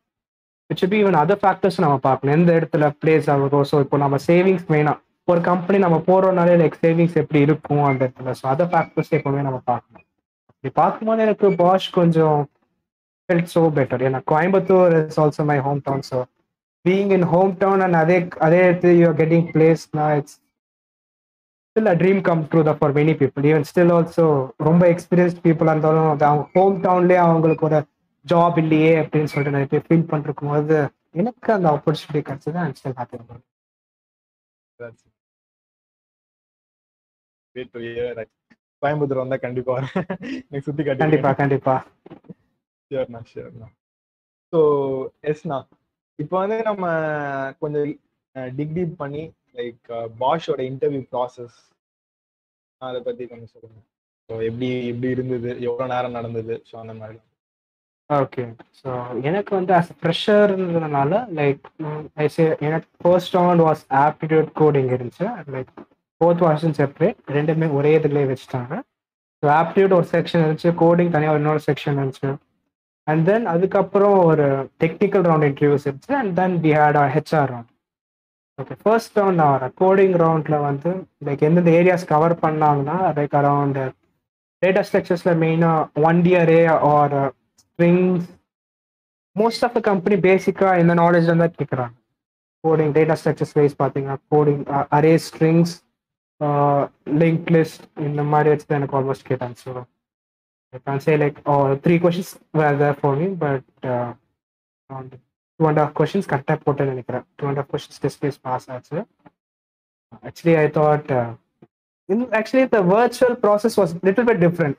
it 0.71 0.83
be 0.93 0.99
even 1.03 1.19
other 1.23 1.41
factors 1.45 1.81
நம்ம 1.85 1.97
பார்க்கணும். 2.09 2.35
எந்த 2.39 2.53
இடத்துல 2.61 2.93
பிளேஸ் 3.05 3.29
ஆகுதோ 3.35 3.61
ஸோ 3.71 3.79
இப்போ 3.85 3.97
நம்ம 4.05 4.19
சேவிங்ஸ் 4.29 4.67
மெயினாக 4.75 4.99
ஒரு 5.33 5.41
கம்பெனி 5.51 5.79
நம்ம 5.87 5.97
போறோம்னாலே 6.11 6.55
லைக் 6.63 6.79
சேவிங்ஸ் 6.85 7.17
எப்படி 7.23 7.41
இருக்கும் 7.41 7.85
அந்த 7.91 8.01
இடத்துல? 8.07 8.35
ஸோ 8.41 8.47
அதர் 8.53 8.71
ஃபேக்டர்ஸ் 8.75 9.13
எப்பவுமே 9.19 9.43
நம்ம 9.49 9.61
பார்க்கணும். 9.73 10.07
அப்படி 10.53 10.73
பார்க்கும்போது 10.83 11.23
எனக்கு 11.27 11.49
பாஷ் 11.65 11.91
கொஞ்சம் 12.01 12.39
felt 13.29 13.49
so 13.49 13.71
better. 13.71 13.97
You 14.05 14.11
know, 14.13 14.23
also 15.23 15.43
my 15.51 15.59
home 15.67 15.81
town 15.85 16.05
so 16.11 16.19
So 16.85 17.25
home 17.33 17.53
town 17.61 17.83
and 17.87 17.99
அதே 18.01 18.17
அதே 18.47 18.61
other 18.69 18.93
you're 19.01 19.15
getting 19.21 19.21
கெட்டிங் 19.21 19.47
பிளேஸ்னா 19.55 20.07
it's 20.19 20.37
still 21.71 21.87
a 21.87 21.95
dream 21.95 22.23
come 22.23 22.49
true 22.49 22.63
the, 22.63 22.75
for 22.75 22.93
many 22.93 23.15
people. 23.15 23.45
Even 23.45 23.65
still 23.65 23.91
also 23.93 24.25
ரொம்ப 24.69 24.83
experienced 24.95 25.43
பீப்புளாக 25.45 25.75
இருந்தாலும் 25.75 26.09
அது 26.13 26.25
அவங்க 26.29 26.45
home 26.55 26.77
டவுன்லேயே 26.85 27.21
அவங்களுக்கு 27.27 27.67
ஒரு 27.69 27.79
ஜாப் 28.27 28.59
இல்லையே 28.63 28.93
அப்படின்னு 29.03 29.31
சொல்லிட்டு 29.33 29.55
நிறைய 29.57 29.71
பேர் 29.73 29.87
ஃபீல் 29.89 30.09
பண்ணிருக்கும் 30.11 30.53
போது 30.55 30.79
எனக்கு 31.21 31.51
அந்த 31.57 31.69
ஆப்பர்ச்சுனிட்டி 31.75 32.23
கிடைச்சது 32.29 32.61
ஐம் 32.65 32.77
ஸ்டில் 32.79 32.99
ஹாப்பி 33.01 33.19
கோயம்புத்தூர் 38.83 39.23
வந்தா 39.23 39.39
கண்டிப்பா 39.39 39.73
வரேன் 39.77 39.97
எனக்கு 40.43 40.67
சுத்தி 40.69 40.83
காட்டி 40.85 41.03
கண்டிப்பா 41.05 41.31
கண்டிப்பா. 41.41 41.75
ஷியர்ண்ணா 42.91 43.21
ஷியர்ண்ணா 43.31 43.67
ஸோ 44.53 44.61
எஸ்ண்ணா 45.31 45.59
இப்போ 46.19 46.37
வந்து 46.43 46.57
நம்ம 46.71 46.87
கொஞ்சம் 47.63 47.91
டிகிரி 48.55 48.85
பண்ணி 49.03 49.23
லைக் 49.57 49.89
பாஷோட 50.21 50.61
இன்டர்வியூ 50.71 51.03
ப்ராசஸ் 51.13 51.59
அதை 52.83 53.01
பத்தி 53.07 53.23
கொஞ்சம் 53.27 53.53
சொல்லுங்க. 53.55 53.79
ஸோ 54.29 54.35
எப்படி 54.49 54.69
எப்படி 54.91 55.09
இருந்தது? 55.09 55.51
எவ்வளோ 55.69 55.87
நேரம் 55.95 56.17
நடந்தது? 56.19 56.55
ஸோ 56.69 56.75
அந்த 56.83 56.95
மாதிரி. 57.01 57.19
ஓகே 58.11 58.45
ஸோ 58.79 58.91
எனக்கு 59.29 59.53
வந்து 59.57 59.73
அஸ் 59.79 59.91
ப்ரெஷர் 60.03 60.53
இருந்ததுனால 60.55 61.13
லைக் 61.39 61.65
ஐசே 62.25 62.45
mm, 62.45 62.65
எனக்கு 62.69 62.89
first 63.03 63.37
on 63.43 63.63
was 63.67 63.83
aptitude 64.05 64.49
coding 64.61 64.91
இருந்துச்சு. 64.97 65.27
லைக் 65.55 65.71
ஃபோர்த் 66.21 66.45
வாஷன் 66.47 66.77
செப்பரேட் 66.81 67.19
ரெண்டுமே 67.37 67.69
ஒரே 67.79 67.93
இதுலேயே 67.99 68.29
வச்சுட்டாங்க. 68.33 68.75
ஸோ 69.43 69.49
ஆப்டிடியூட் 69.61 69.97
ஒரு 69.99 70.09
செக்ஷன் 70.15 70.43
இருந்துச்சு. 70.45 70.73
கோடிங் 70.83 71.13
தனியாக 71.17 71.41
இன்னொரு 71.41 71.63
செக்ஷன் 71.69 71.99
இருந்துச்சு. 71.99 72.31
அண்ட் 73.07 73.23
தென் 73.29 73.47
அதுக்கப்புறம் 73.55 74.17
ஒரு 74.31 74.47
டெக்னிக்கல் 74.83 75.27
ரவுண்ட் 75.29 75.49
இன்டர்வியூஸ் 75.51 75.87
இருந்துச்சு. 75.87 76.15
And 76.23 76.35
then 76.41 76.57
we 76.65 76.73
had 76.81 77.01
a 77.03 77.07
HR 77.17 77.51
round 77.55 77.70
okay 78.59 78.75
first 78.83 79.19
round 79.19 79.41
நான் 79.43 79.75
கோடிங் 79.83 80.17
ரவுண்டில் 80.23 80.65
வந்து 80.69 80.91
லைக் 81.27 81.45
எந்தெந்த 81.49 81.73
ஏரியாஸ் 81.81 82.11
கவர் 82.13 82.35
பண்ணாங்கன்னா 82.43 82.97
லைக் 83.19 83.37
அரவுண்ட் 83.41 83.79
டேட்டா 84.63 84.83
ஸ்ட்ரக்சர்ஸில் 84.89 85.39
மெயினாக 85.45 86.03
one 86.09 86.19
D array 86.27 86.61
or 86.91 87.15
strings 87.63 88.27
most 89.37 89.65
of 89.67 89.77
the 89.79 89.83
company 89.91 90.17
பேசிக்காக 90.27 90.83
இந்த 90.83 90.95
நாலேஜ் 91.03 91.31
தான் 91.33 91.57
கேட்குறாங்க 91.61 91.97
கோடிங் 92.65 92.93
டேட்டா 92.99 93.15
ஸ்ட்ரக்சர்ஸ் 93.21 93.57
வைஸ் 93.59 93.79
பார்த்தீங்கன்னா 93.81 94.19
coding 94.35 94.63
array 94.99 95.15
strings 95.29 95.75
link 97.21 97.49
list 97.57 97.83
இந்த 98.09 98.23
மாதிரி 98.33 98.51
வச்சு 98.53 98.67
தான் 98.67 98.79
எனக்கு 98.81 98.97
ஆல்மோஸ்ட் 98.99 99.29
கேட்டாங்க. 99.31 99.57
So 99.65 99.73
I 100.73 100.81
can 100.87 101.03
say 101.07 101.15
like 101.23 101.39
three 101.85 101.97
questions 102.05 102.33
were 102.61 102.79
there 102.83 102.99
for 103.01 103.17
me 103.21 103.29
but 103.45 103.67
two 105.61 105.67
and 105.71 105.81
half 105.85 105.95
questions 106.01 106.29
கரெக்டாக 106.33 106.59
போட்டேன்னு 106.67 106.93
நினைக்கிறேன். 106.95 107.25
Two 107.39 107.47
and 107.49 107.61
half 107.63 107.71
questions 107.73 108.01
test 108.05 108.21
case 108.25 108.39
pass 108.49 108.67
ஆச்சு. 108.75 108.99
Actually 110.29 110.55
I 110.63 110.67
thought 110.77 111.11
actually 112.39 112.65
the 112.77 112.79
virtual 112.95 113.37
process 113.43 113.77
was 113.81 113.93
little 114.07 114.27
bit 114.31 114.41
different 114.47 114.79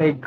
like 0.00 0.22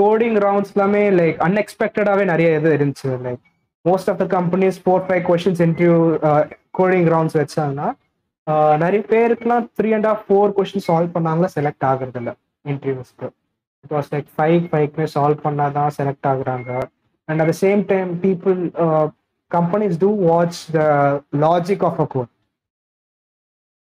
coding 0.00 0.38
rounds 0.46 0.72
எல்லாமே 0.74 1.02
like 1.20 1.36
அன்எக்ஸ்பெக்டடாகவே 1.48 2.24
நிறைய 2.32 2.56
இது 2.60 2.70
இருந்துச்சு. 2.78 3.10
Like 3.26 3.42
most 3.84 4.08
of 4.12 4.20
the 4.22 4.26
companies 4.36 4.78
four 4.84 5.04
five 5.08 5.22
questions 5.30 5.62
interview 5.66 5.98
coding 6.80 7.08
rounds 7.14 7.38
வச்சாங்கன்னா 7.42 7.88
நிறைய 8.82 9.02
பேருக்குலாம் 9.12 9.64
three 9.78 9.88
and 9.98 10.08
half 10.12 10.24
four 10.26 10.56
question 10.58 10.86
solve 10.88 11.14
பண்ணாங்களா 11.16 11.48
select 11.56 11.86
ஆகுறது 11.90 12.18
இல்லை 12.22 12.34
இன்டர்வியூஸ்க்கு 12.72 13.28
இட் 13.84 13.94
வாஸ் 13.96 14.10
லைக் 14.14 14.28
ஃபைவ் 14.36 14.60
ஃபைவ்க்குமே 14.72 15.06
சால்வ் 15.14 15.40
பண்ணாதான் 15.46 15.94
செலக்ட் 15.98 16.28
ஆகுறாங்க. 16.32 16.70
And 17.28 17.40
at 17.42 17.50
the 17.52 17.54
same 17.64 17.80
time 17.92 18.10
people 18.26 18.58
companies 19.50 19.98
to 19.98 20.10
watch 20.26 20.60
the 20.72 20.80
logic 21.44 21.84
of 21.84 22.00
a 22.00 22.06
code 22.06 22.32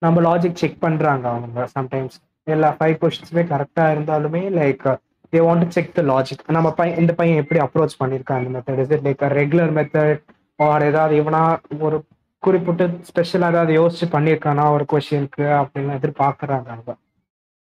நம்ம 0.02 0.22
லாஜிக் 0.22 0.62
செக் 0.62 0.80
பண்ணுறாங்க 0.82 1.26
அவங்க 1.32 1.66
சம்டைம்ஸ் 1.76 2.16
எல்லா 2.48 2.70
ஃபைவ் 2.78 2.96
கொஸ்டின்ஸுமே 3.02 3.44
கரெக்டாக 3.52 3.94
இருந்தாலுமே 3.96 4.42
like 4.60 4.86
they 5.34 5.40
want 5.40 5.74
check 5.76 5.94
the 5.94 6.02
logic 6.10 6.44
நம்ம 6.52 6.72
பையன் 6.72 7.00
இந்த 7.02 7.12
பையன் 7.14 7.42
எப்படி 7.44 7.60
அப்ரோச் 7.60 8.00
பண்ணியிருக்கான்? 8.02 8.42
அந்த 8.42 8.52
method 8.56 8.82
is 8.84 8.92
it 8.92 9.06
like 9.08 9.24
regular 9.40 9.72
method 9.78 10.20
or 10.60 10.84
ஏதாவது 10.84 11.14
இவனா 11.22 11.44
ஒரு 11.80 11.98
குறிப்பிட்டு 12.44 12.86
ஸ்பெஷலாக 13.10 13.54
ஏதாவது 13.54 13.74
யோசிச்சு 13.80 14.08
பண்ணியிருக்கானா 14.16 14.64
ஒரு 14.76 14.86
கொஷினுக்கு 14.94 15.46
அப்படின்னு 15.62 15.98
எதிர்பார்க்குறாங்க 16.00 16.68
அவங்க. 16.74 16.92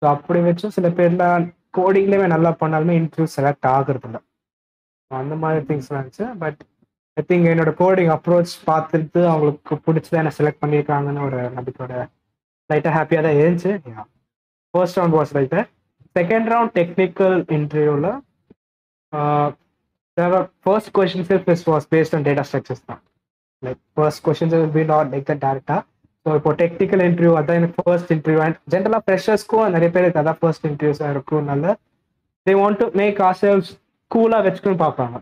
ஸோ 0.02 0.06
அப்படி 0.14 0.40
வச்சும் 0.40 0.74
சில 0.76 0.88
பேர்லாம் 0.98 1.44
கோடிங்லேயுமே 1.78 2.26
நல்லா 2.26 2.50
பண்ணாலுமே 2.62 2.94
இன்டர்வியூ 3.00 3.28
செலக்ட் 3.36 3.68
ஆகுறது 3.76 4.06
இல்லை 4.08 4.20
அந்த 5.10 5.34
மாதிரி 5.42 5.60
திங்ஸ் 5.68 5.90
இருந்துச்சு 5.92 6.26
பட் 6.38 6.60
ஐ 7.16 7.22
திங்க் 7.30 7.48
என்னோட 7.52 7.70
கோடிங் 7.82 8.10
அப்ரோச் 8.16 8.52
பார்த்துட்டு 8.68 9.20
அவங்களுக்கு 9.30 9.74
பிடிச்சதை 9.86 10.18
என்ன 10.20 10.32
செலக்ட் 10.38 10.62
பண்ணியிருக்காங்கன்னு 10.62 11.24
ஒரு 11.28 11.38
நம்பிக்கையோட 11.56 11.94
லைட்டாக 12.70 12.92
ஹாப்பியாக 12.96 13.22
தான் 13.26 13.38
இருந்துச்சு. 13.40 13.72
First 14.74 14.98
round 14.98 15.16
was 15.18 15.32
light 15.36 15.56
second 16.16 16.48
round 16.52 16.72
technical 16.78 17.36
இன்டர்வியூவில் 17.56 18.10
first 20.64 20.92
question 20.98 21.26
self 21.30 21.68
was 21.72 21.88
based 21.94 22.14
on 22.16 22.24
data 22.28 22.44
structures 22.48 22.84
தான். 22.90 23.00
Like 23.62 23.80
first 23.96 24.22
questions 24.26 24.54
will 24.56 24.72
be 24.78 24.84
not 24.92 25.10
like 25.14 25.26
the 25.32 25.36
டேரக்டாக 25.44 25.80
ஸோ 26.26 26.34
இப்போ 26.38 26.50
டெக்னிக்கல் 26.62 27.02
இன்டர்வியூ 27.08 27.32
அதான் 27.40 27.58
எனக்கு 27.60 27.82
ஃபர்ஸ்ட் 27.86 28.10
இன்டர்வியூ 28.14 28.40
அண்ட் 28.46 28.58
ஜென்ரலாக 28.72 29.02
ஃப்ரெஷர்ஸ்க்கும் 29.06 29.72
நிறைய 29.76 29.90
பேருக்கு 29.96 30.20
அதான் 30.22 30.38
ஃபர்ஸ்ட் 30.42 30.66
இன்டர்வியூஸாக 30.70 31.12
இருக்கும்னால 31.14 31.74
they 32.46 32.54
want 32.60 32.80
to 32.82 32.88
make 33.00 33.20
ourselves 33.42 33.70
கூலாக 34.10 34.42
வச்சுக்கணும்னு 34.46 34.82
பார்ப்பாங்க. 34.84 35.16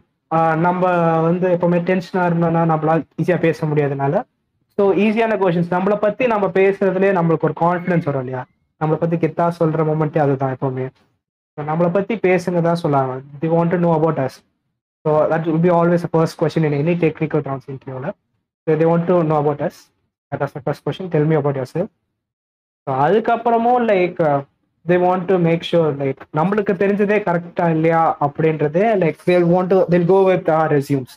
நம்ம 0.67 0.83
வந்து 1.29 1.47
எப்பவுமே 1.55 1.79
டென்ஷனாக 1.89 2.29
இருந்தோம்னா 2.31 2.63
நம்மளால 2.73 3.01
ஈஸியாக 3.21 3.41
பேச 3.47 3.67
முடியாதனால. 3.71 4.15
ஸோ 4.79 4.83
ஈஸியான 5.05 5.37
கொஷின்ஸ் 5.43 5.73
நம்மளை 5.77 5.97
பற்றி 6.05 6.25
நம்ம 6.33 6.47
பேசுறதுலேயே 6.59 7.13
நம்மளுக்கு 7.19 7.47
ஒரு 7.49 7.57
கான்ஃபிடன்ஸ் 7.63 8.07
வரும் 8.09 8.23
இல்லையா? 8.25 8.43
நம்மளை 8.81 8.99
பற்றி 9.01 9.17
கெத்தா 9.25 9.47
சொல்கிற 9.61 9.85
மூமெண்ட்டே 9.89 10.21
அதுதான் 10.27 10.55
எப்பவுமே. 10.57 10.87
So 11.59 11.61
நம்மளை 11.71 11.89
பற்றி 11.97 12.15
பேசுங்க 12.27 12.59
தான் 12.67 12.81
சொல்லுவாங்க 12.83 13.15
they 13.41 13.49
want 13.55 13.73
to 13.75 13.79
know 13.87 13.91
about 13.99 14.21
us 14.25 14.37
so 15.05 15.11
that 15.33 15.47
will 15.49 15.65
be 15.67 15.73
always 15.79 16.05
first 16.13 16.37
question 16.41 16.67
in 16.69 16.77
any 16.83 16.95
technical 17.05 17.43
rounds 17.49 17.69
இன்டர்வியூவில் 17.73 18.13
so 18.67 18.77
they 18.83 18.87
want 18.91 19.07
to 19.11 19.17
know 19.33 19.37
about 19.43 19.63
us 19.69 19.81
that 20.33 20.45
as 20.47 20.55
first 20.67 20.85
question 20.87 21.11
tell 21.15 21.29
me 21.33 21.37
about 21.41 21.59
yourself 21.73 21.89
so 22.87 22.91
அதுக்கப்புறமும் 23.07 23.83
like 23.93 24.21
they 24.87 24.97
want 25.07 25.27
to 25.31 25.37
make 25.49 25.67
sure 25.71 25.91
like 26.03 26.21
நம்மளுக்கு 26.39 26.73
தெரிஞ்சதே 26.83 27.19
கரெக்டா 27.27 27.67
இல்லையா 27.77 28.03
அப்படின்றதே 28.27 28.85
like 29.03 29.19
தேல் 29.31 29.49
want 29.53 29.73
to 29.75 29.79
தில் 29.95 30.09
go 30.13 30.21
with 30.29 30.49
our 30.61 30.73
resumes 30.77 31.17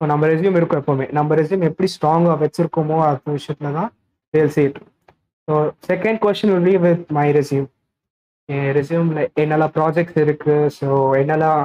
so 0.00 0.06
நம்ம 0.12 0.26
resume 0.32 0.56
இருக்கும் 0.60 0.80
எப்பவுமே. 0.82 1.06
நம்ம 1.18 1.34
ரெசியூம் 1.40 1.68
எப்படி 1.68 1.88
ஸ்ட்ராங்காக 1.94 2.36
வச்சிருக்கோமோ 2.42 2.96
அந்த 3.10 3.36
விஷயத்துல 3.38 3.70
தான் 3.78 3.90
they'll 4.34 4.52
see it 4.56 4.78
so 5.48 5.54
second 5.90 6.20
question 6.24 6.52
will 6.54 6.68
be 6.70 6.76
with 6.86 7.06
my 7.18 7.28
resume 7.38 7.68
என் 8.48 8.70
ரெசியூமில் 8.78 9.22
என்னெல்லாம் 9.42 9.72
ப்ராஜெக்ட்ஸ் 9.76 10.18
இருக்கு? 10.24 10.54
ஸோ 10.78 10.88
என்னெல்லாம் 11.20 11.62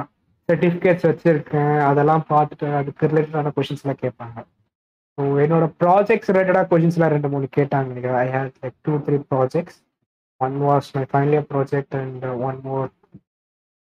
சர்டிஃபிகேட்ஸ் 0.48 1.06
வச்சிருக்கேன்? 1.08 1.76
அதெல்லாம் 1.88 2.22
பார்த்துட்டு 2.32 2.66
அதுக்கு 2.78 3.08
ரிலேட்டடான 3.10 3.52
கொஷின்ஸ்லாம் 3.56 4.00
கேட்பாங்க. 4.04 4.38
ஸோ 5.18 5.22
என்னோட 5.44 5.66
ப்ராஜெக்ட்ஸ் 5.82 6.30
ரிலேட்டடாக 6.32 6.66
கொஷின்ஸ்லாம் 6.70 7.12
ரெண்டு 7.14 7.30
மூணு 7.34 7.46
கேட்டாங்க 7.58 8.12
I 8.24 8.26
have 8.36 8.50
like 8.62 8.76
two 8.86 8.94
three 9.06 9.18
projects 9.32 9.78
one 10.40 10.56
was 10.66 10.88
my 10.96 11.04
final 11.10 11.34
year 11.36 11.48
project 11.52 11.96
and 12.02 12.24
one 12.48 12.60
more 12.68 12.88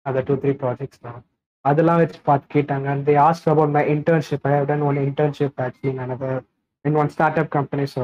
other 0.06 0.26
two 0.28 0.36
three 0.42 0.52
projects 0.62 1.02
தான் 1.06 1.20
அதெல்லாம் 1.64 2.00
வச்சு 2.02 2.20
பார்த்து 2.28 2.52
கேட்டாங்க 2.56 2.86
and 2.92 3.04
they 3.08 3.14
ask 3.28 3.48
about 3.52 3.74
my 3.76 3.82
internship 3.94 4.46
I 4.50 4.52
have 4.56 4.68
done 4.70 4.84
one 4.88 5.00
internship 5.08 5.58
actually 5.64 5.94
another 6.06 6.32
in 6.84 6.98
one 7.02 7.10
start 7.14 7.40
up 7.42 7.52
company 7.56 7.86
so 7.94 8.02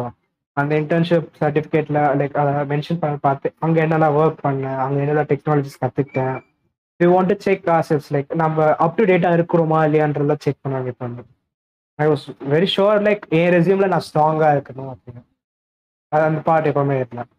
அந்த 0.57 0.73
internship 0.83 1.29
சர்டிஃபிகேட்ல 1.41 1.99
like 2.21 2.35
அதை 2.41 2.55
mention 2.73 3.03
பண்ண 3.03 3.19
பார்த்து 3.27 3.53
அங்கே 3.67 3.81
என்னெல்லாம் 3.85 4.17
ஒர்க் 4.21 4.43
பண்ணேன் 4.47 4.81
அங்கே 4.85 4.99
என்னெல்லாம் 5.05 5.31
டெக்னாலஜிஸ் 5.31 5.79
கற்றுக்கிட்டேன் 5.83 6.35
we 7.01 7.07
want 7.13 7.31
to 7.33 7.37
check 7.47 7.69
aspects 7.77 8.11
like 8.15 8.33
நம்ம 8.43 8.67
அப் 8.85 8.97
டு 8.99 9.05
டேட்டா 9.11 9.31
இருக்கிறோமா 9.39 9.79
இல்லையான்றதெல்லாம் 9.87 10.43
செக் 10.45 10.61
பண்ணுவாங்க 10.65 10.91
இப்போ 10.95 11.05
வந்து. 11.07 11.23
I 11.99 12.07
was 12.13 12.25
very 12.55 12.69
sure 12.75 13.01
like 13.09 13.25
என் 13.39 13.53
ரெசியூம்ல 13.57 13.89
நான் 13.95 14.07
ஸ்ட்ராங்காக 14.09 14.55
இருக்கணும் 14.57 14.91
அப்படின்னு. 14.95 15.23
அது 16.13 16.25
அந்த 16.29 16.41
பார்ட் 16.49 16.69
எப்பவுமே 16.71 16.97
இருந்தேன். 17.03 17.31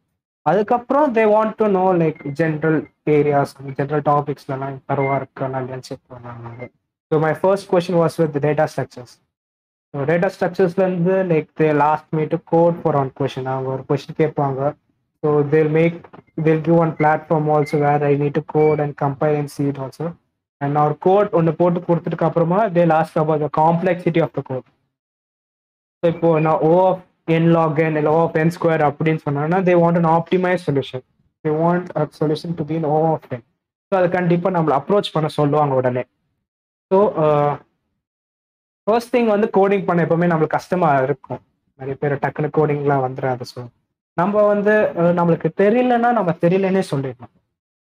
அதுக்கப்புறம் 0.45 1.11
they 1.15 1.23
want 1.33 1.55
to 1.59 1.67
know 1.75 1.85
like 1.99 2.21
general 2.39 2.79
areas 3.09 3.53
general 3.77 4.03
டாபிக்ஸ்லாம் 4.09 4.79
பரவா 4.89 5.15
இருக்கா 5.15 5.45
இல்லையான்னு 5.51 5.87
செக் 5.89 6.05
பண்ணாங்க 6.13 6.67
so 7.11 7.17
my 7.25 7.33
first 7.41 7.69
question 7.71 7.99
was 8.01 8.17
with 8.21 8.37
data 8.45 8.65
structures 8.71 9.13
so 9.93 10.05
data 10.09 10.29
ஸ்ட்ரக்சர்ஸ்லேருந்து 10.35 11.15
like 11.31 11.47
they 11.61 11.67
last 11.83 12.09
me 12.17 12.23
to 12.33 12.39
code 12.53 12.77
for 12.81 12.97
one 13.01 13.11
question 13.19 13.51
அவங்க 13.53 13.69
ஒரு 13.75 13.83
கொஷின் 13.89 14.19
கேட்பாங்க. 14.21 14.61
So 15.23 15.29
they'll 15.51 15.71
make 15.77 15.97
they'll 16.45 16.63
give 16.65 16.79
one 16.83 16.93
platform 16.99 17.47
also 17.55 17.77
where 17.83 18.03
I 18.03 18.13
need 18.21 18.37
to 18.39 18.43
code 18.53 18.81
and 18.85 18.95
compile 19.03 19.37
and 19.41 19.51
see it 19.53 19.79
also 19.83 20.07
and 20.61 20.77
ஒரு 20.83 20.95
code 21.05 21.29
ஒன்று 21.37 21.51
போட்டு 21.59 21.79
கொடுத்ததுக்கு 21.87 22.27
அப்புறமா 22.29 22.59
they 22.75 22.83
last 22.93 23.17
about 23.21 23.43
the 23.45 23.49
complexity 23.61 24.21
of 24.25 24.35
the 24.37 24.43
code 24.49 24.67
so 26.03 26.07
இப்போ 26.13 26.29
நான் 26.47 26.61
O 26.67 26.71
of 26.87 27.03
N 27.27 27.49
lock 27.55 27.79
என் 27.83 27.97
இல்லை 27.99 28.11
ஓ 28.15 28.19
of 28.23 28.37
N 28.41 28.53
square 28.55 28.83
அப்படின்னு 28.87 29.21
சொன்னாங்கன்னா 29.25 29.59
they 29.67 29.73
want 29.81 29.99
an 30.01 30.09
optimize 30.17 30.65
solution 30.67 31.03
they 31.45 31.51
want 31.61 31.89
a 31.99 32.03
solution 32.19 32.55
to 32.59 32.65
be 32.71 32.77
O 32.95 32.97
of 33.11 33.27
n 33.35 33.43
so 33.91 33.93
அது 33.99 34.09
கண்டிப்பாக 34.17 34.53
நம்மளை 34.55 34.75
approach 34.79 35.13
பண்ண 35.15 35.27
சொல்லுவாங்க 35.39 35.73
உடனே. 35.81 36.03
ஸோ 36.91 36.97
ஃபர்ஸ்ட் 38.87 39.13
திங் 39.15 39.29
வந்து 39.35 39.47
கோடிங் 39.57 39.85
பண்ண 39.89 40.05
எப்பவுமே 40.05 40.29
நம்மளுக்கு 40.31 40.57
கஷ்டமாக 40.57 41.03
இருக்கும். 41.07 41.41
நிறைய 41.79 41.95
பேர் 42.01 42.21
டக்குனு 42.23 42.49
கோடிங்லாம் 42.57 43.05
வந்துடாது 43.05 43.45
ஸோ 43.51 43.61
நம்ம 44.17 44.41
வந்து 44.51 44.73
நம்மளுக்கு 45.19 45.49
தெரியலன்னா 45.61 46.09
நம்ம 46.17 46.31
தெரியலன்னே 46.43 46.83
சொல்லிடணும் 46.91 47.33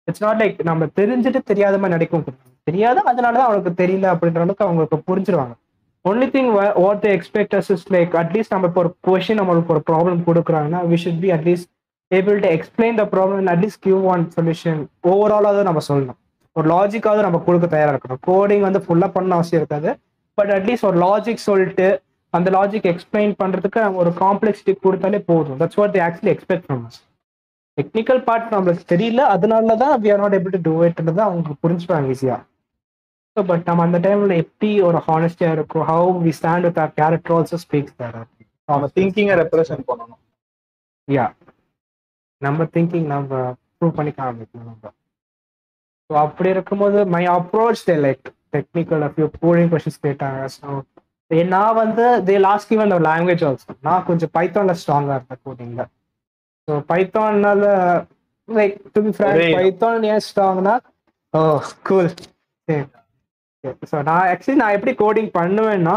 இட்ஸ் 0.08 0.24
நாட் 0.24 0.40
லைக் 0.42 0.58
நம்ம 0.70 0.86
தெரிஞ்சுட்டு 1.00 1.40
தெரியாத 1.50 1.78
மாதிரி 1.80 1.94
நடிக்கும். 1.96 2.24
தெரியாத 2.66 2.98
அதனால 3.10 3.34
தான் 3.38 3.48
அவனுக்கு 3.48 3.72
தெரியல 3.82 4.06
அப்படின்ற 4.14 4.40
அளவுக்கு 4.44 4.66
அவங்களுக்கு 4.66 4.98
புரிஞ்சிருவாங்க. 5.08 5.54
Only 6.08 6.26
thing 6.34 6.50
what 6.84 7.04
expect 7.16 7.54
us 7.58 7.70
is 7.74 7.84
like 7.94 8.14
at least 8.22 8.52
நம்ம 8.54 8.68
இப்போ 8.70 8.80
ஒரு 8.84 8.90
கொஷின் 9.06 9.38
நம்மளுக்கு 9.40 9.72
ஒரு 9.74 9.82
ப்ராப்ளம் 9.90 10.18
கொடுக்குறாங்கன்னா 10.26 10.80
we 10.90 10.96
should 11.04 11.22
be 11.22 11.30
at least 11.36 11.68
able 12.10 12.38
to 12.42 12.48
explain 12.56 12.98
the 13.00 13.04
problem 13.14 13.48
at least 13.52 13.80
give 13.86 14.00
one 14.14 14.24
solution 14.36 14.80
ஓவராலாவது 15.12 15.62
நம்ம 15.68 15.82
சொல்லணும். 15.88 16.18
ஒரு 16.56 16.66
லாஜிக்காவது 16.74 17.22
நம்ம 17.26 17.40
கொடுக்க 17.46 17.66
தயாராக 17.74 17.94
இருக்கணும். 17.94 18.20
கோடிங் 18.28 18.64
வந்து 18.68 18.80
ஃபுல்லாக 18.84 19.10
பண்ண 19.16 19.34
அவசியம் 19.38 19.60
இருக்காது. 19.62 19.90
பட் 20.38 20.52
அட்லீஸ்ட் 20.56 20.88
ஒரு 20.90 20.98
லாஜிக் 21.06 21.46
சொல்லிட்டு 21.48 21.86
அந்த 22.32 22.48
லாஜிக் 22.58 22.88
எக்ஸ்பிளைன் 22.92 23.34
பண்ணுறதுக்கு 23.42 23.80
நம்ம 23.86 24.00
ஒரு 24.04 24.12
காம்ப்ளெக்சிட்டி 24.22 24.74
கொடுத்தாலே 24.86 25.20
போதும். 25.30 25.58
That's 25.60 25.80
what 25.80 25.98
actually 26.06 26.32
expect 26.34 26.66
from 26.66 26.82
us 26.88 27.00
technical 27.78 28.20
part 28.28 28.52
நம்மளுக்கு 28.56 28.84
தெரியல. 28.94 29.22
அதனால 29.36 29.76
தான் 29.84 29.94
we 30.02 30.10
are 30.14 30.22
not 30.24 30.36
able 30.38 30.54
to 30.56 30.62
do 30.68 30.74
இட்ன்றது 30.88 31.22
அவங்க 31.28 31.56
புரிஞ்சுப்பாங்க 31.64 32.14
ஈஸியாக 32.16 32.40
பட் 33.36 33.64
நம்ம 33.68 33.84
அந்த 33.86 33.98
டைம்ல 34.04 34.34
எப்படி 34.42 34.68
ஒரு 34.88 34.98
ஹானஸ்டியா 35.06 35.48
இருக்கும்? 35.56 35.84
How 35.90 36.10
we 36.24 36.32
stand 36.38 36.66
with 36.66 36.80
our 36.82 36.92
character 37.00 37.34
also 37.36 37.56
speaks 37.64 37.96
there 38.00 38.18
நம்ம 38.68 38.88
திங்கிங்கை 38.96 39.34
ரெப்ரசென்ட் 39.42 39.86
பண்ணணும். 39.90 40.20
யா 41.08 41.26
நம்ம 42.42 42.64
திங்கிங் 42.74 43.08
நம்ம 43.14 43.40
ப்ரூவ் 43.78 43.96
பண்ணி 43.98 44.12
காமிக்கணும் 44.20 44.68
நம்ம. 44.70 44.92
ஸோ 46.10 46.14
அப்படி 46.24 46.48
இருக்கும்போது 46.54 46.98
my 47.14 47.22
approach 47.36 47.84
they 47.88 47.96
like 48.06 48.24
technical 48.56 49.04
few 49.14 49.28
coding 49.42 49.70
questions 49.74 50.04
கேட்டாங்க. 50.06 50.40
ஸோ 50.56 50.68
நான் 51.54 51.76
வந்து 51.82 52.04
தே 52.26 52.34
லாஸ்ட் 52.46 52.72
ஈவன் 52.74 52.94
ஒரு 52.96 53.04
லாங்குவேஜ் 53.08 53.44
ஆல்சோ 53.48 53.74
நான் 53.86 54.04
கொஞ்சம் 54.08 54.32
பைத்தான்ல 54.36 54.74
ஸ்ட்ராங்கா 54.80 55.14
இருந்தேன் 55.16 55.42
கோடிங்ல 55.46 55.84
so 56.68 56.74
பைத்தான்னால 56.90 57.64
like 58.48 58.76
to 58.94 59.00
be 59.06 59.12
frank 59.16 59.56
Python 59.56 60.04
ஏன் 60.12 60.24
ஸ்ட்ராங்னா 60.28 60.74
ஓ 61.34 61.40
கூல் 61.88 62.10
ஸோ 63.90 63.96
நான் 64.02 64.26
ஆக்சுவலி 64.32 64.58
நான் 64.60 64.76
எப்படி 64.76 64.92
கோடிங் 65.02 65.30
பண்ணுவேன்னா 65.36 65.96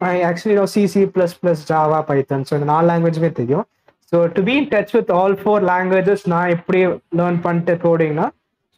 I 0.00 0.14
actually 0.22 0.56
know 0.58 0.66
C C 0.74 1.02
plus 1.14 1.36
plus 1.40 1.62
Java 1.70 1.98
Python 2.10 2.46
so 2.48 2.54
இந்த 2.54 2.68
நாலு 2.72 2.86
லாங்குவேஜுமே 2.90 3.30
தெரியும். 3.32 3.66
So 4.12 4.18
to 4.36 4.42
be 4.42 4.54
in 4.58 4.68
touch 4.74 4.92
with 4.96 5.10
all 5.20 5.36
four 5.40 5.64
languages 5.70 6.24
நான் 6.34 6.52
எப்படி 6.56 6.80
லேர்ன் 7.18 7.40
பண்ணிட்டு 7.46 7.74
கோடிங்னா 7.84 8.26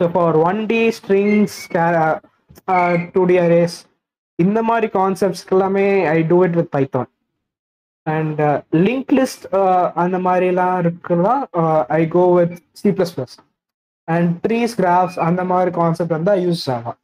so 0.01 0.07
for 0.15 0.37
one 0.49 0.61
D 0.73 0.83
strings 0.99 1.57
two 3.15 3.23
D 3.31 3.37
arrays 3.39 3.77
இந்த 4.39 4.59
மாதிரி 4.63 4.89
கான்செப்ட்ஸ்க்கு 4.99 5.55
எல்லாமே 5.57 5.87
I 6.13 6.19
do 6.31 6.39
it 6.45 6.57
with 6.61 6.73
Python 6.77 7.11
and 8.07 8.41
link 8.87 9.13
list 9.19 9.45
அந்த 10.05 10.19
மாதிரிலாம் 10.27 10.77
இருக்குலாம் 10.83 11.43
I 11.99 12.03
go 12.17 12.25
with 12.39 12.57
C 12.81 12.91
plus 12.99 13.15
plus 13.17 13.37
and 14.09 14.31
trees 14.45 14.75
graphs 14.81 15.19
அந்த 15.29 15.45
மாதிரி 15.53 15.73
கான்செப்ட் 15.81 16.17
வந்து 16.19 16.33
ஐ 16.33 16.41
யூஸ் 16.47 16.65
ஆகும் 16.77 16.99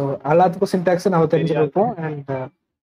ஸோ 0.00 0.04
எல்லாத்துக்கும் 0.32 0.72
சின்டாக்ஸ் 0.72 1.12
நம்ம 1.12 1.28
தெரிஞ்சுருப்போம் 1.32 1.90
அண்ட் 2.04 2.30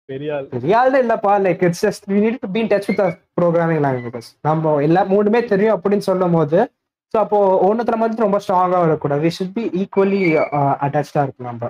பெரிய 0.10 0.30
ஆள் 0.36 0.48
ரியாலிட்டி 0.64 1.00
இல்லப்பா. 1.04 1.34
Like 1.46 1.62
it's 1.68 1.84
just 1.86 2.06
we 2.12 2.18
need 2.24 2.40
to 2.44 2.50
be 2.56 2.62
touch 2.72 2.88
with 2.90 3.02
programming 3.40 3.82
languages 3.86 4.30
நம்ம 4.48 4.74
எல்லா 4.88 5.02
மூணுமே 5.12 5.42
தெரியும் 5.52 5.76
அப்படின்னு 5.76 6.06
சொல்லும் 6.10 6.36
போது 6.38 6.60
ஸோ 7.14 7.18
அப்போ 7.22 7.38
ஒன்றுத்துல 7.68 7.98
மட்டும் 8.00 8.26
ரொம்ப 8.26 8.40
ஸ்ட்ராங்காக 8.44 8.82
வரக்கூடாது. 8.86 9.22
வி 9.26 9.32
ஷுட் 9.38 9.56
பி 9.56 9.64
ஈக்குவலி 9.82 10.20
அட்டாச்சாக 10.86 11.24
இருக்கும் 11.26 11.50
நம்ம. 11.52 11.70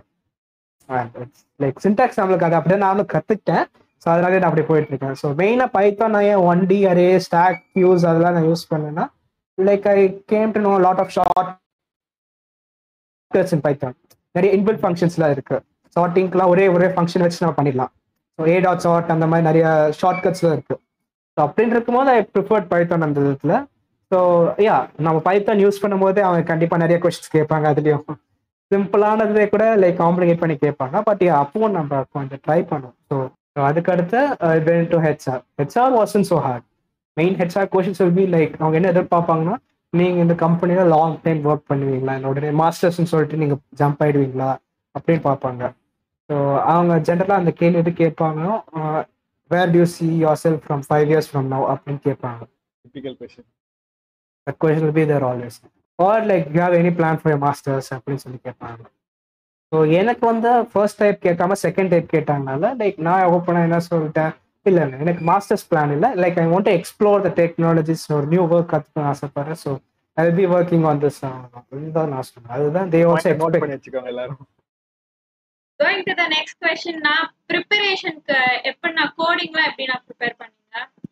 லைக் 1.60 1.78
சின்டாக்ஸ் 1.86 2.20
நம்மளுக்கு 2.20 2.48
அது 2.48 2.58
அப்படியே 2.60 2.80
நானும் 2.86 3.10
கற்றுக்கிட்டேன் 3.14 3.66
ஸோ 4.04 4.08
அதனால 4.14 4.40
நான் 4.40 4.50
அப்படி 4.50 4.66
போயிட்டு 4.70 4.92
இருக்கேன் 4.92 5.18
ஸோ 5.22 5.30
மெயினாக 5.42 5.70
பைத்தான் 5.76 6.14
நான் 6.16 6.28
ஏன் 6.32 6.44
one 6.52 6.62
D 6.72 6.80
array 6.92 7.08
stack 7.26 7.62
use 7.84 8.06
அதெல்லாம் 8.10 8.36
நான் 8.38 8.50
யூஸ் 8.50 8.70
பண்ணேன்னா 8.72 9.06
like 9.58 9.88
I 9.94 9.98
came 10.34 10.54
to 10.56 10.62
know 10.68 10.74
lot 10.86 11.02
of 11.04 11.14
sort 11.18 11.52
in 13.56 13.64
Python 13.68 13.96
நிறைய 14.36 14.50
இன்பில்ட் 14.58 14.82
ஃபங்க்ஷன்ஸ்லாம் 14.84 15.34
இருக்கு. 15.36 15.58
ஷார்ட்டிங்க்குலாம் 15.96 16.52
ஒரே 16.54 16.66
ஒரே 16.76 16.88
ஃபங்க்ஷன் 16.96 17.24
வச்சு 17.26 17.44
நம்ம 17.44 17.56
பண்ணிடலாம். 17.60 17.92
ஸோ 18.40 18.44
ஏ 18.54 18.58
டாட் 18.66 18.84
ஷார்ட் 18.86 19.12
அந்த 19.16 19.26
மாதிரி 19.32 19.46
நிறைய 19.50 19.66
ஷார்ட் 20.00 20.24
கட்ஸ்லாம் 20.26 20.56
இருக்கு. 20.58 20.76
ஸோ 21.34 21.40
அப்படின்னு 21.48 21.76
இருக்கும்போது 21.76 22.12
ஐ 22.18 22.20
ப்ரிஃபர்ட் 22.36 22.70
பைத்தான் 22.74 23.06
அந்த 23.08 23.20
விதத்தில். 23.26 23.56
ஸோ 24.12 24.20
யா 24.68 24.76
நம்ம 25.06 25.18
பைத்தான் 25.28 25.62
யூஸ் 25.64 25.82
பண்ணும்போது 25.84 26.20
அவங்க 26.28 26.44
கண்டிப்பாக 26.52 26.82
நிறைய 26.84 26.98
கொஸ்டின்ஸ் 27.04 27.36
கேட்பாங்க 27.38 27.66
அதுலேயும். 27.74 28.06
சிம்பிளானதே 28.72 29.46
கூட 29.52 29.66
லைக் 29.82 30.00
காம்ப்ளிகேட் 30.04 30.42
பண்ணி 30.44 30.56
கேட்பாங்க. 30.64 30.98
பட் 31.10 31.24
அப்பவும் 31.42 31.76
நம்ம 31.80 32.02
கொஞ்சம் 32.16 32.42
ட்ரை 32.46 32.60
பண்ணுவோம். 32.72 32.98
ஸோ 33.10 33.62
அதுக்கடுத்து 33.70 34.20
when 34.68 34.90
to 34.94 34.98
HR 35.06 35.42
HR 35.60 35.94
was on 35.98 36.28
so 36.32 36.38
hard 36.46 36.66
main 37.18 37.36
HR 37.42 37.70
questions 37.76 38.02
will 38.04 38.18
be 38.20 38.26
like 38.36 38.54
அவங்க 38.62 38.76
என்ன 38.80 38.92
எதிர்பார்ப்பாங்கன்னா 38.94 39.56
நீங்க 39.94 40.18
இந்த 40.26 40.36
கம்பெனில 40.46 40.82
லாங் 40.96 41.16
டைம் 41.26 41.40
ஒர்க் 41.50 41.70
பண்ணுவீங்களா? 41.72 42.16
உடனே 42.32 42.50
மாஸ்டர்ஸ்னு 42.64 43.12
சொல்லிட்டு 43.14 43.42
நீங்க 43.44 43.56
ஜம்ப் 43.82 44.02
ஆயிடுவீங்களா? 44.06 44.50
அப்படின்னு 44.96 45.24
பார்ப்பாங்க. 45.30 45.64
ஸோ 46.30 46.36
அவங்க 46.74 46.96
ஜென்ரலாக 47.08 47.42
அந்த 47.42 47.52
கேள்வி 47.62 47.82
எது 47.84 47.92
கேட்பாங்க 48.04 48.42
where 49.52 49.72
do you 49.76 49.86
see 49.96 50.08
yourself 50.46 50.64
from 50.66 50.84
five 50.90 51.08
years 51.12 51.30
from 51.32 51.50
now 51.54 51.66
அப்படின்னு 51.74 52.02
கேட்பாங்க. 52.10 52.42
Typical 52.86 53.18
that 54.48 54.58
question 54.64 54.84
will 54.86 54.98
be 55.00 55.04
there 55.10 55.24
always. 55.30 55.56
Or 56.00 56.16
like 56.30 56.46
you 56.54 56.62
have 56.66 56.76
any 56.82 56.92
plan 57.00 57.16
for 57.22 57.30
your 57.32 57.42
masters? 57.46 57.88
அப்படின்னு 57.96 58.22
சொல்லி 58.26 58.40
கேட்பாங்க. 58.48 58.82
ஸோ 59.72 59.80
எனக்கு 60.00 60.24
வந்து 60.26 60.52
ஃபர்ஸ்ட் 60.72 61.00
டைப் 61.02 61.18
கேட்காம 61.26 61.56
செகண்ட் 61.64 61.92
டைப் 61.94 62.08
கேட்டாங்கனால 62.14 62.72
like 62.82 62.98
நான் 63.08 63.26
ஓப்பனாக 63.36 63.68
என்ன 63.68 63.80
சொல்லிட்டேன்? 63.90 64.34
இல்லை 64.66 64.82
இல்லை. 64.86 64.98
எனக்கு 65.04 65.24
மாஸ்டர்ஸ் 65.32 65.66
பிளான் 65.72 65.94
இல்லை. 65.96 66.10
Like 66.24 66.38
I 66.44 66.46
want 66.54 66.70
explore 66.78 67.24
the 67.26 67.30
technologies 67.42 68.06
ஒரு 68.18 68.28
நியூ 68.34 68.44
ஒர்க் 68.54 68.72
கற்றுக்கணும் 68.74 69.10
ஆசைப்படுறேன். 69.12 69.60
So 69.64 69.72
I 70.18 70.26
be 70.40 70.46
working 70.56 70.86
on 70.92 71.02
this 71.04 71.20
இதுதான் 71.78 72.12
நான் 72.14 72.28
சொன்னேன். 72.30 72.54
அதுதான் 72.58 72.90
தே 72.96 73.02
ஆல்சோ 73.10 73.30
எக்ஸ்பெக்ட் 73.34 73.62
பண்ணி 73.64 73.78
வச்சுக்கோங்க 73.78 74.12
எல்லாரும். 74.14 74.42
Going 75.80 76.06
to 76.10 76.14
the 76.22 76.26
next 76.36 76.60
question 76.66 77.04
நான் 77.10 77.28
ப்ரிப்பரேஷனுக்கு 77.52 78.38
எப்படி 78.72 78.94
நான் 79.00 79.14
கோடிங்லாம் 79.22 79.68
எப்படி 79.70 79.86
நான் 79.92 80.04
ப்ரிப்பேர் 80.08 80.36
பண்ணீங்க? 80.42 80.58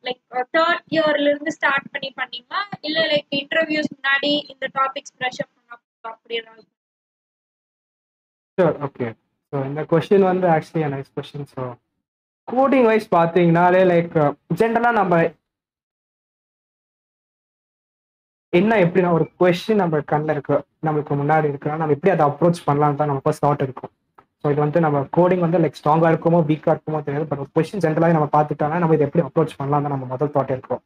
லைக் 0.07 0.21
தேர்ட் 0.55 0.83
இயர்ல 0.95 1.27
இருந்து 1.31 1.51
ஸ்டார்ட் 1.57 1.87
பண்ணி 1.93 2.09
பண்ணீங்களா? 2.19 2.61
இல்ல 2.87 2.99
லைக் 3.13 3.37
இன்டர்வியூஸ் 3.41 3.89
முன்னாடி 3.95 4.33
இந்த 4.53 4.65
டாபிக்ஸ் 4.79 5.15
ப்ரஷ் 5.19 5.41
அப் 5.43 5.53
பண்ண 5.55 5.79
அப்படி 6.13 6.35
ஓகே 8.87 9.07
ஸோ 9.53 9.57
இந்த 9.69 9.81
கொஸ்டின் 9.91 10.29
வந்து 10.29 10.47
actually 10.53 10.85
nice 10.93 11.11
question 11.17 11.49
so 11.53 11.63
coding 12.47 12.87
wise 12.89 13.07
பார்த்தீங்கனாலே 13.17 13.81
லைக் 13.91 14.15
ஜென்ரலாக 14.59 14.97
நம்ம 14.99 15.15
என்ன 18.53 18.75
எப்படின்னா 18.83 19.09
ஒரு 19.17 19.25
கொஸ்டின் 19.39 19.81
நம்ம 19.81 19.99
கண்ணில் 20.11 20.33
இருக்கு 20.35 20.55
நம்மளுக்கு 20.85 21.13
முன்னாடி 21.21 21.47
இருக்குன்னா 21.51 21.79
நம்ம 21.81 21.95
எப்படி 21.95 22.13
அதை 22.13 22.25
அப்ரோச் 22.29 22.59
பண்ணலான்னு 22.67 22.99
தான் 22.99 23.09
நம்ம 23.11 23.23
ஃபர்ஸ்ட் 23.25 23.45
தாட் 23.45 23.63
இருக்கும். 23.67 23.91
ஸோ 24.41 24.45
இது 24.53 24.59
வந்து 24.63 24.79
நம்ம 24.85 24.97
கோடிங் 25.17 25.43
வந்து 25.45 25.59
லைக் 25.63 25.79
ஸ்ட்ராங்காக 25.79 26.11
இருக்குமோ 26.13 26.39
வீக்காக 26.49 26.73
இருக்குமோ 26.75 27.01
தெரியாது. 27.07 27.27
பட் 27.29 27.41
ஒரு 27.43 27.51
கொஸ்டின் 27.57 27.83
ஜென்ரலாக 27.85 28.15
நம்ம 28.17 28.29
பார்த்துட்டோம்னா 28.35 28.79
நம்ம 28.83 28.95
இதை 28.97 29.05
எப்படி 29.07 29.25
அப்ரோச் 29.27 29.57
பண்ணலாம் 29.59 29.85
தான் 29.85 29.95
நம்ம 29.95 30.07
முதல் 30.13 30.33
தாட் 30.35 30.53
இருக்கும். 30.55 30.81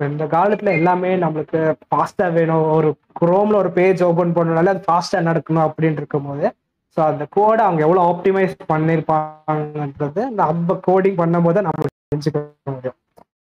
இந்த 0.00 0.24
காலத்தில் 0.36 0.76
எல்லாமே 0.78 1.10
நம்மளுக்கு 1.24 1.60
ஃபாஸ்ட்டாக 1.88 2.30
வேணும். 2.36 2.64
ஒரு 2.76 2.88
குரோமில் 3.20 3.60
ஒரு 3.62 3.70
பேஜ் 3.78 4.00
ஓப்பன் 4.08 4.34
பண்ணனால 4.38 4.72
அது 4.74 4.82
ஃபாஸ்ட்டாக 4.88 5.26
நடக்கணும் 5.30 5.66
அப்படின்னு 5.66 6.00
இருக்கும்போது 6.02 6.46
ஸோ 6.96 7.00
அந்த 7.10 7.24
கோடை 7.36 7.62
அவங்க 7.66 7.80
எவ்வளோ 7.86 8.00
ஆப்டிமைஸ் 8.12 8.54
பண்ணியிருப்பாங்கன்றது 8.72 10.22
நம்ம 10.40 10.74
கோடிங் 10.88 11.18
பண்ணும்போது 11.22 11.60
நம்ம 11.68 11.86
தெரிஞ்சுக்க 12.12 12.40
முடியும். 12.74 12.96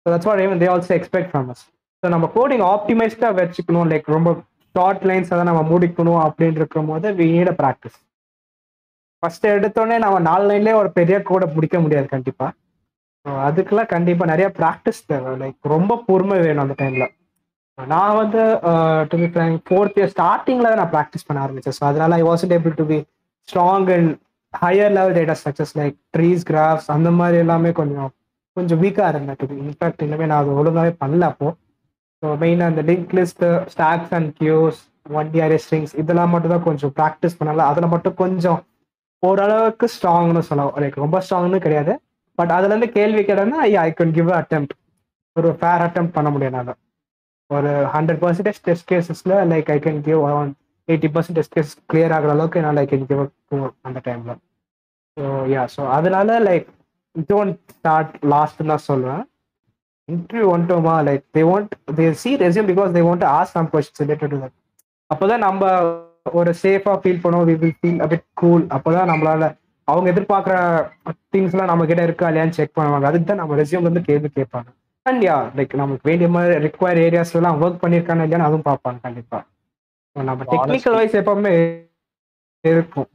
So 0.06 0.08
that's 0.14 0.30
what 0.30 0.44
even 0.46 0.62
they 0.64 0.70
also 0.74 0.94
expect 1.00 1.32
from 1.32 1.50
us 1.54 1.64
so 2.04 2.10
நம்ம 2.14 2.28
கோடிங் 2.38 2.64
ஆப்டிமைஸ்டாக 2.74 3.34
வச்சுக்கணும். 3.42 3.90
லைக் 3.92 4.08
ரொம்ப 4.18 4.30
ஷார்ட் 4.76 5.04
லைன்ஸ் 5.10 5.32
அதை 5.36 5.44
நம்ம 5.50 5.62
முடிக்கணும் 5.72 6.22
அப்படின்னு 6.26 6.60
இருக்கும்போது 6.62 7.08
we 7.20 7.28
need 7.36 7.52
a 7.54 7.56
practice 7.62 7.98
first 9.24 9.48
எடுத்தோடனே 9.56 9.98
நம்ம 10.04 10.20
நாலு 10.28 10.46
லைன்லேயே 10.52 10.76
ஒரு 10.82 10.90
பெரிய 11.00 11.16
கோடை 11.30 11.48
முடிக்க 11.56 11.80
முடியாது 11.86 12.08
கண்டிப்பாக 12.14 12.52
ஸோ 13.26 13.32
அதுக்கெல்லாம் 13.48 13.90
கண்டிப்பாக 13.96 14.32
நிறைய 14.32 14.48
ப்ராக்டிஸ் 14.60 15.02
தேவை. 15.12 15.32
லைக் 15.42 15.58
ரொம்ப 15.74 15.98
பொறுமை 16.08 16.38
வேணும் 16.46 16.64
அந்த 16.66 16.76
டைமில் 16.80 17.08
நான் 17.78 18.16
வந்து 18.22 18.42
டு 19.12 19.18
பி 19.22 19.28
ஃபோர்த் 19.68 19.98
இயர் 20.00 20.14
ஸ்டார்டிங்ல 20.16 20.72
நான் 20.80 20.94
ப்ராக்டிஸ் 20.96 21.28
பண்ண 21.28 21.40
ஆரம்பித்தேன் 21.46 21.78
ஸோ 21.80 21.84
அதனால 21.90 22.18
I 22.22 22.24
wasn't 22.30 22.56
able 22.58 22.76
to 22.80 22.86
be 22.92 22.98
strong 23.48 23.90
and 23.98 24.12
higher 24.54 24.94
level 24.98 25.16
data 25.18 25.36
structures 25.40 25.76
like 25.80 25.96
trees 26.16 26.44
graphs 26.52 26.90
அந்த 26.96 27.10
மாதிரி 27.20 27.38
எல்லாமே 27.44 27.72
கொஞ்சம் 27.80 28.10
கொஞ்சம் 28.58 28.80
வீக்காக 28.84 29.12
இருந்தேன் 29.14 29.38
டு 29.42 29.46
இன்ஃபேக்ட் 29.66 30.02
இன்னுமே 30.06 30.26
நான் 30.30 30.42
அது 30.44 30.58
ஒழுங்காகவே 30.62 30.94
பண்ணல 31.04 31.28
அப்போ. 31.32 31.50
ஸோ 32.24 32.34
மெயினாக 32.42 32.72
அந்த 32.72 32.82
link 32.90 33.14
list 33.20 33.46
stacks 33.74 34.14
and 34.18 34.30
queues 34.42 34.80
one 35.20 35.30
D R 35.34 35.56
strings 35.64 35.94
இதெல்லாம் 36.02 36.34
மட்டும் 36.34 36.54
தான் 36.56 36.66
கொஞ்சம் 36.68 36.94
ப்ராக்டிஸ் 37.00 37.38
பண்ணல. 37.40 37.66
அதில் 37.72 37.94
மட்டும் 37.94 38.18
கொஞ்சம் 38.24 38.60
ஓரளவுக்கு 39.24 39.88
ஸ்ட்ராங்னு 39.96 40.44
சொல்லலாம். 40.50 40.76
லைக் 40.84 41.04
ரொம்ப 41.06 41.18
ஸ்ட்ராங்னு 41.26 41.60
கிடையாது. 41.66 41.94
பட் 42.38 42.52
அதுலேருந்து 42.58 42.90
கேள்வி 42.98 43.24
கேட்டோம்னா 43.30 43.62
ஐ 43.88 43.90
கேன் 44.00 44.16
கிவ் 44.18 44.30
அட்டம் 44.40 44.68
ஒரு 45.36 45.50
ஃபேர் 45.60 45.84
அட்டம் 45.86 46.14
பண்ண 46.16 46.30
முடியும் 46.34 46.52
என்னால். 46.52 46.78
ஒரு 47.50 47.72
hundred 47.96 48.22
percentage 48.24 48.62
test 48.68 48.88
கேசஸில் 48.92 49.36
like 49.52 49.70
I 49.76 49.78
can 49.86 50.02
give 50.08 50.22
around 50.30 50.54
eighty 50.88 51.10
percent 51.16 51.38
test 51.40 51.56
case 51.58 51.74
clear 51.92 52.14
ஆகிற 52.18 52.32
அளவுக்கு 52.36 52.60
என்னால் 52.62 52.82
ஐ 52.84 52.86
கேன் 52.92 53.08
கிவ் 53.10 53.24
அந்த 53.88 54.00
டைம்ல 54.08 54.34
ஸோ 55.18 55.26
யா 55.54 55.64
ஸோ 55.76 55.82
அதனால 55.98 56.40
லைக் 56.50 56.68
டோன்ட் 57.32 57.58
ஸ்டார்ட் 57.76 58.14
லாஸ்ட் 58.34 58.62
தான் 58.72 58.86
சொல்லுவேன். 58.90 59.24
Interview 60.10 60.46
வந்துட்டோமா? 60.54 60.94
Like 61.08 61.24
they 61.38 61.42
want 61.50 61.74
they 61.98 62.06
see 62.22 62.30
resume 62.44 62.70
because 62.70 62.94
they 62.98 63.02
want 63.08 63.26
ask 63.38 63.52
some 63.56 63.68
questions 63.74 64.02
related 64.04 64.32
to 64.34 64.40
that 64.44 64.56
அப்போதான் 65.10 65.44
நம்ம 65.48 65.70
ஒரு 66.40 66.52
சேஃபாக 66.64 66.98
ஃபீல் 67.02 67.22
பண்ணுவோம். 67.24 67.48
We 67.50 67.56
will 67.62 67.78
feel 67.82 68.02
a bit 68.06 68.26
cool 68.42 68.64
அப்போதான் 68.76 69.10
நம்மளால 69.12 69.44
அவங்க 69.88 70.08
எதிர்பார்க்குற 70.14 70.56
திங்ஸ்லாம் 71.34 71.72
நம்ம 71.72 71.86
கிட்ட 71.90 72.02
இருக்கா 72.08 72.28
இல்லையான்னு 72.32 72.58
செக் 72.60 72.76
பண்ணுவாங்க. 72.78 73.06
அதுக்கு 73.10 73.28
தான் 73.32 73.42
நம்ம 73.44 73.56
ரெசியூம்லேருந்து 73.62 74.08
கேள்வி 74.10 74.30
கேட்பாங்க. 74.40 74.70
அண்ட் 75.06 75.24
யா 75.30 75.38
லைக் 75.58 75.74
நமக்கு 75.82 76.10
வேண்டிய 76.10 76.30
மாதிரி 76.36 76.56
ரிக்வயர் 76.68 77.00
ஏரியாஸ்லாம் 77.08 77.62
ஒர்க் 77.64 77.82
பண்ணிருக்கானு 77.84 78.26
இல்லையான்னு 78.26 78.50
அதுவும் 78.50 78.68
பார்ப்பாங்க 78.70 79.00
கண்டிப்பாக 79.08 79.44
நம்ம 80.16 80.46
டெக்னிக்கல் 80.54 80.98
வைஸ் 81.00 81.18
எப்பவுமே 81.22 81.54
இருக்கும். 82.64 83.10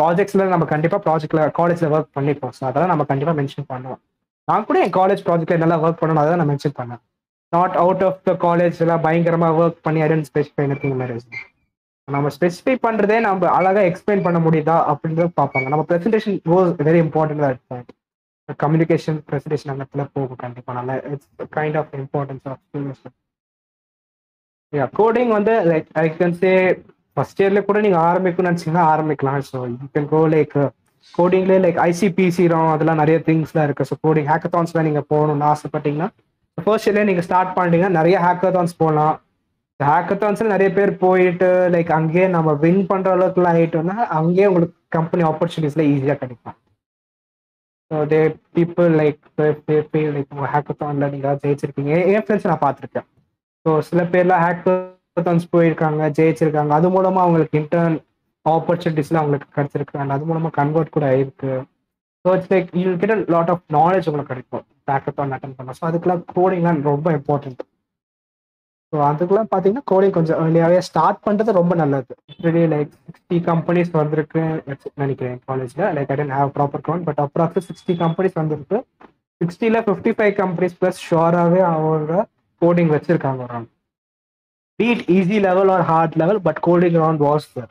ப்ராஜெக்ட்ஸ்ல 0.00 0.44
நம்ம 0.54 0.64
கண்டிப்பா 0.72 0.98
ப்ராஜெக்ட்ல 1.06 1.42
காலேஜ்ல 1.60 1.88
ஒர்க் 1.94 2.16
பண்ணிப்போம். 2.18 2.52
ஸோ 2.58 2.62
அதெல்லாம் 2.68 2.92
நம்ம 2.92 3.04
கண்டிப்பா 3.12 3.34
மென்ஷன் 3.40 3.70
பண்ணுவோம். 3.72 4.00
நான் 4.48 4.66
கூட 4.68 4.78
என் 4.84 4.96
காலேஜ் 5.00 5.24
ப்ராஜெக்ட்ல 5.26 5.58
நல்லா 5.62 5.78
ஒர்க் 5.84 6.00
பண்ணணும் 6.02 6.22
அதை 6.22 6.36
நான் 6.40 6.50
மென்ஷன் 6.52 6.76
பண்ணேன் 6.80 7.02
not 7.52 7.74
out 7.82 8.04
of 8.08 8.20
the 8.28 8.32
college 8.46 8.78
எல்லாம் 8.84 9.02
பயங்கரமா 9.06 9.48
ஒர்க் 9.62 9.80
பண்ணி 9.86 10.00
ஐடென்ட் 10.06 10.28
ஸ்பெசிஃபை 10.30 10.64
எனக்கு 10.68 10.94
மாதிரி 11.00 11.18
நம்ம 12.08 12.30
ஸ்பெசிஃபை 12.36 12.74
பண்றதே 12.86 13.16
நம்ம 13.26 13.50
அழகா 13.58 13.82
எக்ஸ்பிளைன் 13.90 14.24
பண்ண 14.26 14.38
முடியுதா 14.46 14.76
அப்படின்றது 14.92 15.30
பார்ப்பாங்க. 15.40 15.66
நம்ம 15.72 15.84
ப்ரெசன்டேஷன் 15.90 16.38
கோஸ் 16.52 16.70
வெரி 16.88 17.00
இம்பார்ட்டன்ட் 17.06 17.44
தான் 17.44 17.84
கம்யூனிகேஷன் 18.62 19.18
ப்ரெசன்டேஷன் 19.28 19.72
அந்த 19.72 19.84
இடத்துல 19.84 20.04
போகும் 20.16 20.40
கண்டிப்பா. 20.44 20.72
நல்லா 20.78 20.94
it's 21.12 21.28
kind 21.58 21.78
of 21.80 21.92
importance 22.02 22.46
of 22.52 22.62
coding 24.98 25.32
வந்து 25.38 25.54
like 25.70 25.88
I 26.02 26.04
can 26.20 26.36
say 26.42 26.52
first 27.16 27.40
இயர்ல 27.42 27.60
கூட 27.68 27.78
நீங்க 27.86 27.98
ஆரம்பிக்கணும்னு 28.10 28.50
நினைச்சீங்கன்னா 28.50 28.84
ஆரம்பிக்கலாம். 28.92 29.42
So 29.50 29.58
you 29.72 29.88
can 29.96 30.08
go 30.14 30.20
like 30.34 30.54
கோடிங்லேயே 31.18 31.60
like 31.64 31.78
ICPC 31.88 32.44
அதெல்லாம் 32.74 33.02
நிறைய 33.02 33.18
திங்ஸ்லாம் 33.26 33.66
இருக்கு. 33.68 33.86
ஸோ 33.90 33.96
கோடிங் 34.06 34.30
ஹேக்கத்தான்ஸ்லாம் 34.32 34.88
நீங்க 34.88 35.02
போகணும்னு 35.12 35.46
ஆசைப்பட்டீங்கன்னா 35.52 36.08
ஃபர்ஸ்ட் 36.58 36.86
இயர்லேயே 36.86 37.08
நீங்க 37.10 37.24
ஸ்டார்ட் 37.26 37.54
பண்ணிட்டீங்கன்னா 37.58 37.98
நிறைய 37.98 38.16
ஹேக்கத்தான்ஸ் 38.26 38.74
போகலாம். 38.82 39.14
ஹேக்கத்தான்ஸ்ல 39.80 40.48
நிறைய 40.54 40.70
பேர் 40.78 40.90
போயிட்டு 41.04 41.48
லைக் 41.74 41.90
அங்கேயே 41.98 42.26
நம்ம 42.34 42.50
வின் 42.64 42.82
பண்ற 42.90 43.08
அளவுக்குலாம் 43.16 43.56
ஆயிட்டோம்னா 43.58 43.96
அங்கேயே 44.18 44.48
உங்களுக்கு 44.50 44.76
கம்பெனி 44.96 45.22
ஆப்பர்ச்சுனிட்டிஸ்ல 45.30 45.84
ஈஸியா 45.92 46.16
கிடைக்கும். 46.22 46.56
So 47.90 48.04
they 48.12 48.20
people 48.56 48.90
like 49.00 49.22
like 50.16 50.30
ஹேக்கத்தான்ல 50.54 51.08
நீங்க 51.14 51.38
ஜெயிச்சிருக்கீங்க. 51.44 51.94
என் 52.12 52.24
ஃப்ரெண்ட்ஸ் 52.26 52.50
நான் 52.52 52.64
பார்த்துருக்கேன். 52.66 53.08
ஸோ 53.66 53.72
சில 53.88 54.02
பேர்லாம் 54.12 54.42
ஹேக்கத்தான்ஸ் 54.44 55.44
போயிருக்காங்க 55.54 56.02
ஜெயிச்சிருக்காங்க. 56.18 56.72
அது 56.78 56.88
மூலமா 56.94 57.20
அவங்களுக்கு 57.24 57.58
இன்டர்ன் 57.62 57.96
ஆப்பர்ச்சுனிட்டிஸ்லாம் 58.46 59.22
அவங்களுக்கு 59.22 59.50
கிடைச்சிருக்கு 59.56 60.00
அண்ட் 60.02 60.14
அது 60.16 60.24
மூலமா 60.30 60.50
கன்வெர்ட் 60.60 60.94
கூட 60.96 61.06
ஆயிருக்கு. 61.12 61.52
So 62.24 62.30
it's 62.36 62.50
like 62.54 62.70
you 62.80 62.90
get 63.02 63.12
lot 63.34 63.52
of 63.54 63.62
knowledge 63.78 64.08
உங்களுக்கு 64.10 64.32
கிடைக்கும். 64.32 64.64
ஹேக்கத்தான் 64.90 65.34
அட்டன் 65.36 65.54
பண்ண. 65.58 65.74
ஸோ 65.78 65.84
அதுக்கெல்லாம் 65.88 66.24
கோடிங்லாம் 66.38 66.80
ரொம்ப 66.92 67.10
இம்பார்ட்டன்ட் 67.18 67.62
ஸோ 68.92 68.98
அதுக்கெல்லாம் 69.10 69.48
பார்த்தீங்கன்னா 69.52 69.86
கோடிங் 69.90 70.14
கொஞ்சம் 70.16 70.38
ஏர்லியாகவே 70.44 70.80
ஸ்டார்ட் 70.88 71.20
பண்ணுறது 71.26 71.50
ரொம்ப 71.58 71.74
நல்லது. 71.82 72.12
ரெடி 72.46 72.62
லைக் 72.72 72.90
சிக்ஸ்டி 73.06 73.36
கம்பெனிஸ் 73.46 73.92
வந்திருக்கு 74.00 74.40
நினைக்கிறேன் 75.02 75.38
காலேஜில் 75.50 75.84
like 75.96 76.10
I 76.12 76.16
didn't 76.20 76.34
have 76.38 76.50
proper 76.56 76.82
count 76.88 77.06
but 77.08 77.20
approx 77.24 77.66
sixty 77.68 77.94
companies 78.02 78.36
வந்திருக்கு. 78.40 78.78
சிக்ஸ்டியில் 79.40 79.80
ஃபிஃப்டி 79.86 80.12
ஃபைவ் 80.18 80.34
கம்பெனிஸ் 80.42 80.76
ப்ளஸ் 80.80 81.00
ஷோராகவே 81.08 81.62
அவங்க 81.70 82.12
கோடிங் 82.62 82.92
வச்சிருக்காங்க 82.94 83.40
ஒரு 83.46 83.60
bit 84.78 85.02
easy 85.16 85.38
level 85.48 85.72
or 85.74 85.84
hard 85.90 86.14
level 86.22 86.40
but 86.46 86.60
coding 86.68 86.96
round 87.02 87.24
was 87.28 87.48
there 87.56 87.70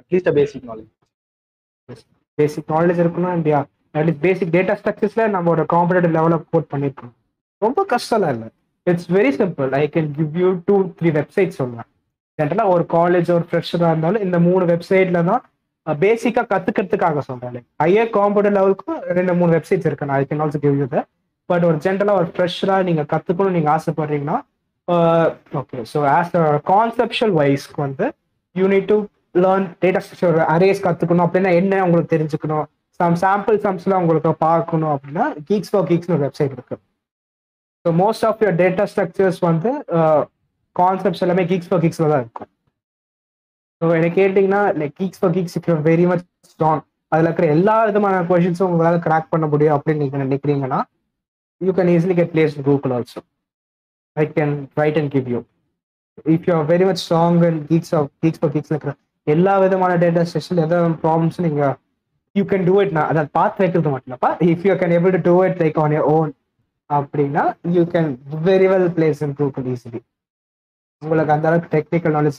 at least 0.00 0.30
basic 0.38 0.66
knowledge 0.70 2.04
basic 2.38 2.70
knowledge 2.74 3.00
இருக்கணும் 3.04 3.34
India 3.38 3.58
at least 3.98 4.22
basic 4.26 4.54
data 4.56 4.74
ஸ்ட்ரக்சர்ஸ்ல 4.80 5.24
நம்ம 5.34 5.50
ஒரு 5.56 5.64
competitive 5.74 6.14
லெவலில் 6.16 6.46
போட் 6.52 6.70
பண்ணிருக்கோம். 6.72 7.12
ரொம்ப 7.62 7.80
கஷ்டம்லாம் 7.92 8.32
இல்லை. 8.36 8.48
It's 8.90 9.08
very 9.16 9.30
simple 9.40 9.70
I 9.80 9.82
can 9.94 10.10
give 10.18 10.34
you 10.42 10.48
two 10.66 10.74
three 10.98 11.10
website 11.18 11.52
சொல்லுவேன் 11.58 11.88
ஜென்ரலாக 12.38 12.74
ஒரு 12.74 12.84
காலேஜ் 12.96 13.28
ஒரு 13.36 13.44
ஃப்ரெஷராக 13.50 13.92
இருந்தாலும் 13.92 14.24
இந்த 14.26 14.38
மூணு 14.48 14.64
வெப்சைட்ல 14.72 15.22
தான் 15.30 15.42
பேசிக்காக 15.86 16.46
கற்றுக்கிறதுக்காக 16.52 17.22
சொல்கிறேன் 17.28 17.52
லைக் 17.56 17.66
ஹையர் 17.82 18.10
காம்பவுண்டர் 18.16 18.56
லெவலுக்கும் 18.58 18.98
ரெண்டு 19.18 19.34
மூணு 19.40 19.50
வெப்சைட்ஸ் 19.56 19.86
இருக்கு. 19.88 20.08
நான் 20.10 20.18
I 20.22 20.26
can 20.30 20.42
also 20.44 20.60
give 20.64 20.78
you 20.80 20.86
but 21.50 21.64
ஒரு 21.68 21.76
ஜென்ரலாக 21.84 22.20
ஒரு 22.20 22.28
ஃப்ரெஷராக 22.34 22.86
நீங்கள் 22.88 23.10
கற்றுக்கணும் 23.12 23.56
நீங்கள் 23.58 23.74
ஆசைப்படுறீங்கன்னா 23.76 24.38
okay 25.60 25.78
so 25.92 25.98
as 26.16 26.32
a 26.40 26.46
conceptual 26.72 27.34
வைஸ்க்கு 27.40 27.80
வந்து 27.86 28.06
you need 28.56 28.88
to 28.92 28.96
learn 29.44 29.66
data 29.84 30.00
structure 30.04 30.38
arrays 30.54 30.84
கற்றுக்கணும் 30.86 31.24
அப்படின்னா 31.26 31.50
என்ன 31.60 31.80
உங்களுக்கு 31.86 32.12
தெரிஞ்சுக்கணும்? 32.14 32.66
சம் 33.00 33.16
சாம்பிள் 33.22 33.56
சம்ஸ்லாம் 33.64 34.02
உங்களுக்கு 34.04 34.30
பார்க்கணும் 34.48 34.92
அப்படின்னா 34.94 35.24
கீக்ஸ் 35.48 35.72
ஃபார் 35.72 35.86
கீக்ஸ்னு 35.90 36.14
ஒரு 36.16 36.24
வெப்சைட் 36.26 36.54
இருக்கு. 36.56 36.76
So 37.84 37.88
most 38.02 38.24
of 38.28 38.40
your 38.44 38.58
data 38.62 38.84
structures 38.92 39.40
வந்து 39.48 39.70
கான்செப்ட்ஸ் 40.76 41.22
எல்லாமே 41.26 41.44
கீக்ஸ் 41.50 41.68
ஃபார் 41.70 41.82
கீக்ஸில் 41.84 42.12
தான் 42.12 42.22
இருக்கும். 42.24 42.50
ஸோ 43.82 43.86
எனக்கு 43.98 44.16
கேட்டிங்கன்னா 44.20 44.62
like 44.80 44.94
geeks 45.00 45.20
for 45.22 45.34
geeks 45.36 45.56
if 45.58 45.68
very 45.90 46.06
much 46.12 46.24
strong 46.52 46.82
அதில் 47.12 47.28
இருக்கிற 47.28 47.48
எல்லா 47.56 47.76
விதமான 47.88 48.22
கொஷின்ஸும் 48.30 48.70
உங்களால் 48.72 49.04
கிராக் 49.06 49.32
பண்ண 49.34 49.46
முடியும் 49.52 49.76
அப்படின்னு 49.76 50.02
நீங்கள் 50.04 50.24
நினைக்கிறீங்கன்னா 50.26 50.80
you 51.60 51.72
can 51.78 51.90
get 51.90 52.28
placed 52.34 52.34
place 52.34 52.54
Google 52.68 52.92
also 52.96 53.20
I 54.16 54.26
can 54.36 54.54
write 54.80 54.98
and 55.00 55.10
give 55.16 55.28
you 55.34 55.40
If 56.34 56.42
you 56.48 56.52
are 56.58 56.66
very 56.72 56.84
much 56.88 57.00
strong 57.04 57.38
and 57.48 57.58
geeks 57.70 57.90
of 57.98 58.06
geeks 58.24 58.38
for 58.42 58.50
geeks 58.54 58.70
இருக்கிற 58.72 58.92
எல்லா 59.26 59.54
விதமான 59.62 59.92
டேட்டா 60.02 60.22
ஸ்ட்ரக்சர் 60.30 60.62
எதாவது 60.66 60.96
ப்ராப்ளம்ஸ் 61.04 61.38
நீங்கள் 61.46 61.74
யூ 62.36 62.44
கேன் 62.50 62.66
டூ 62.68 62.74
இட் 62.82 62.92
நான் 62.96 63.08
அதை 63.12 63.22
பார்த்து 63.38 63.62
வைக்கிறது 63.62 63.92
மட்டும் 63.94 64.10
இல்லப்பா 64.10 64.30
if 64.50 64.66
you 64.68 64.74
can 64.82 64.94
able 64.98 65.14
to 65.16 65.20
do 65.28 65.36
it 65.46 65.58
like 65.62 65.78
on 65.84 65.94
your 65.96 66.06
own 66.16 66.30
அப்படின்னா 66.90 67.44
you 67.76 67.84
can 67.94 68.10
very 68.48 68.68
well 68.72 68.90
place 68.98 69.22
in 69.26 69.34
Google 69.40 69.66
easily 69.74 70.00
உங்களுக்கு 71.02 71.34
அந்த 71.36 71.46
அளவுக்கு 71.50 71.70
டெக்னிக்கல் 71.76 72.14
நாலேஜ் 72.16 72.38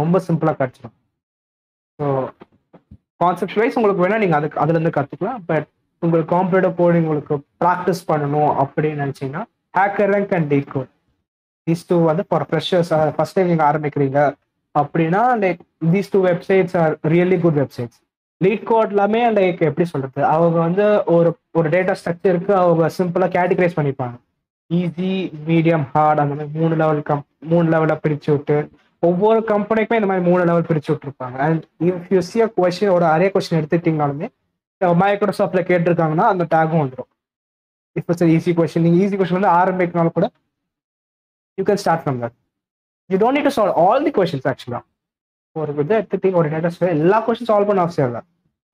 ரொம்ப 0.00 0.20
சிம்பிளாக 0.28 0.56
கிடச்சிடும். 0.60 0.94
ஸோ 1.98 2.06
கான்செப்ட் 3.22 3.58
வைஸ் 3.60 3.76
உங்களுக்கு 3.78 4.04
வேணால் 4.04 4.22
நீங்கள் 4.24 4.38
அதுக்கு 4.40 4.60
அதுலேருந்து 4.62 4.92
கற்றுக்கலாம் 4.98 5.40
பட் 5.50 5.68
உங்களுக்கு 6.04 6.32
காம்படிட்டிவ் 6.36 6.74
கோடிங் 6.80 7.06
உங்களுக்கு 7.06 7.36
ப்ராக்டிஸ் 7.64 8.02
பண்ணணும் 8.10 8.52
அப்படின்னு 8.62 9.02
நினச்சிங்கன்னா 9.04 9.44
HackerRank 10.14 10.34
and 10.38 10.50
D 10.54 10.58
code 10.74 10.90
these 11.66 11.86
two 11.88 11.96
வந்து 12.10 12.24
ஃபார் 12.28 12.46
ஃப்ரெஷர்ஸ் 12.50 12.92
ஃபர்ஸ்ட் 13.16 13.36
டைம் 13.38 13.50
நீங்கள் 13.52 13.68
ஆரம்பிக்கிறீங்க 13.70 14.18
அப்படின்னா 14.74 15.22
like 15.44 15.60
these 15.94 16.12
two 16.12 16.20
websites 16.26 16.76
are 16.82 16.94
really 17.14 17.38
good 17.40 17.58
websites 17.62 17.98
LeetCode 18.70 18.92
எல்லாமே 18.94 19.20
லைக் 19.36 19.60
எப்படி 19.68 19.86
சொல்றது? 19.92 20.20
அவங்க 20.34 20.58
வந்து 20.66 20.84
ஒரு 21.16 21.30
ஒரு 21.58 21.68
டேட்டா 21.68 21.94
ஸ்ட்ரக்சருக்கு 22.00 22.52
அவங்க 22.62 22.90
சிம்பிளாக 22.98 23.30
கேட்டகரைஸ் 23.36 23.78
பண்ணிப்பாங்க. 23.78 24.16
ஈஸி 24.70 25.12
மீடியம் 25.48 25.86
ஹார்ட் 25.92 26.20
அந்த 26.22 26.34
மாதிரி 26.34 26.58
மூணு 26.58 26.74
லெவல் 26.82 27.02
கம் 27.08 27.24
மூணு 27.52 27.66
லெவலில் 27.74 28.00
பிரித்து 28.04 28.30
விட்டு 28.32 28.56
ஒவ்வொரு 29.08 29.40
கம்பெனிக்குமே 29.48 29.98
இந்த 30.00 30.10
மாதிரி 30.10 30.24
மூணு 30.30 30.42
லெவல் 30.44 30.68
பிரித்து 30.68 30.90
விட்டுருப்பாங்க. 30.94 31.36
And 31.46 31.62
if 31.88 32.06
you 32.14 32.20
see 32.30 32.44
question 32.58 32.94
ஒரு 32.96 33.06
அரே 33.14 33.28
கொஷின் 33.34 33.58
எடுத்துக்கிட்டீங்கனாலுமே 33.60 34.28
மைக்ரோசாஃப்ட்ல 35.02 35.60
கேட்டிருக்காங்கன்னா 35.70 36.26
அந்த 36.32 36.44
டேகும் 36.54 36.82
வந்துடும் 36.82 37.10
இப்போ 37.96 38.12
சார் 38.12 38.30
ஈஸி 38.34 38.52
கொஸ்டின் 38.58 38.84
நீங்கள் 38.86 39.02
ஈஸி 39.04 39.16
கொஸ்டின் 39.18 39.38
வந்து 39.40 39.54
ஆரம்பிக்கனால 39.60 40.10
கூட 40.18 40.26
you 41.58 41.64
can 41.68 41.80
start 41.82 42.02
from 42.02 42.18
that 42.22 42.36
you 43.10 43.18
don't 43.22 43.38
need 43.38 43.48
to 43.50 43.54
solve 43.58 43.78
all 43.84 44.04
the 44.04 44.12
questions 44.18 44.48
ஆக்சுவலாக 44.52 44.84
ஒரு 45.56 45.70
இதை 45.84 45.94
எடுத்துக்கிட்டீங்க 45.98 46.38
ஒரு 46.40 46.48
டேட்டா 46.54 46.90
எல்லா 46.96 47.18
கொஸ்டின் 47.26 47.50
சால்வ் 47.50 47.68
பண்ண 47.70 47.80
அவசியம் 47.86 48.08
இல்லை. 48.10 48.20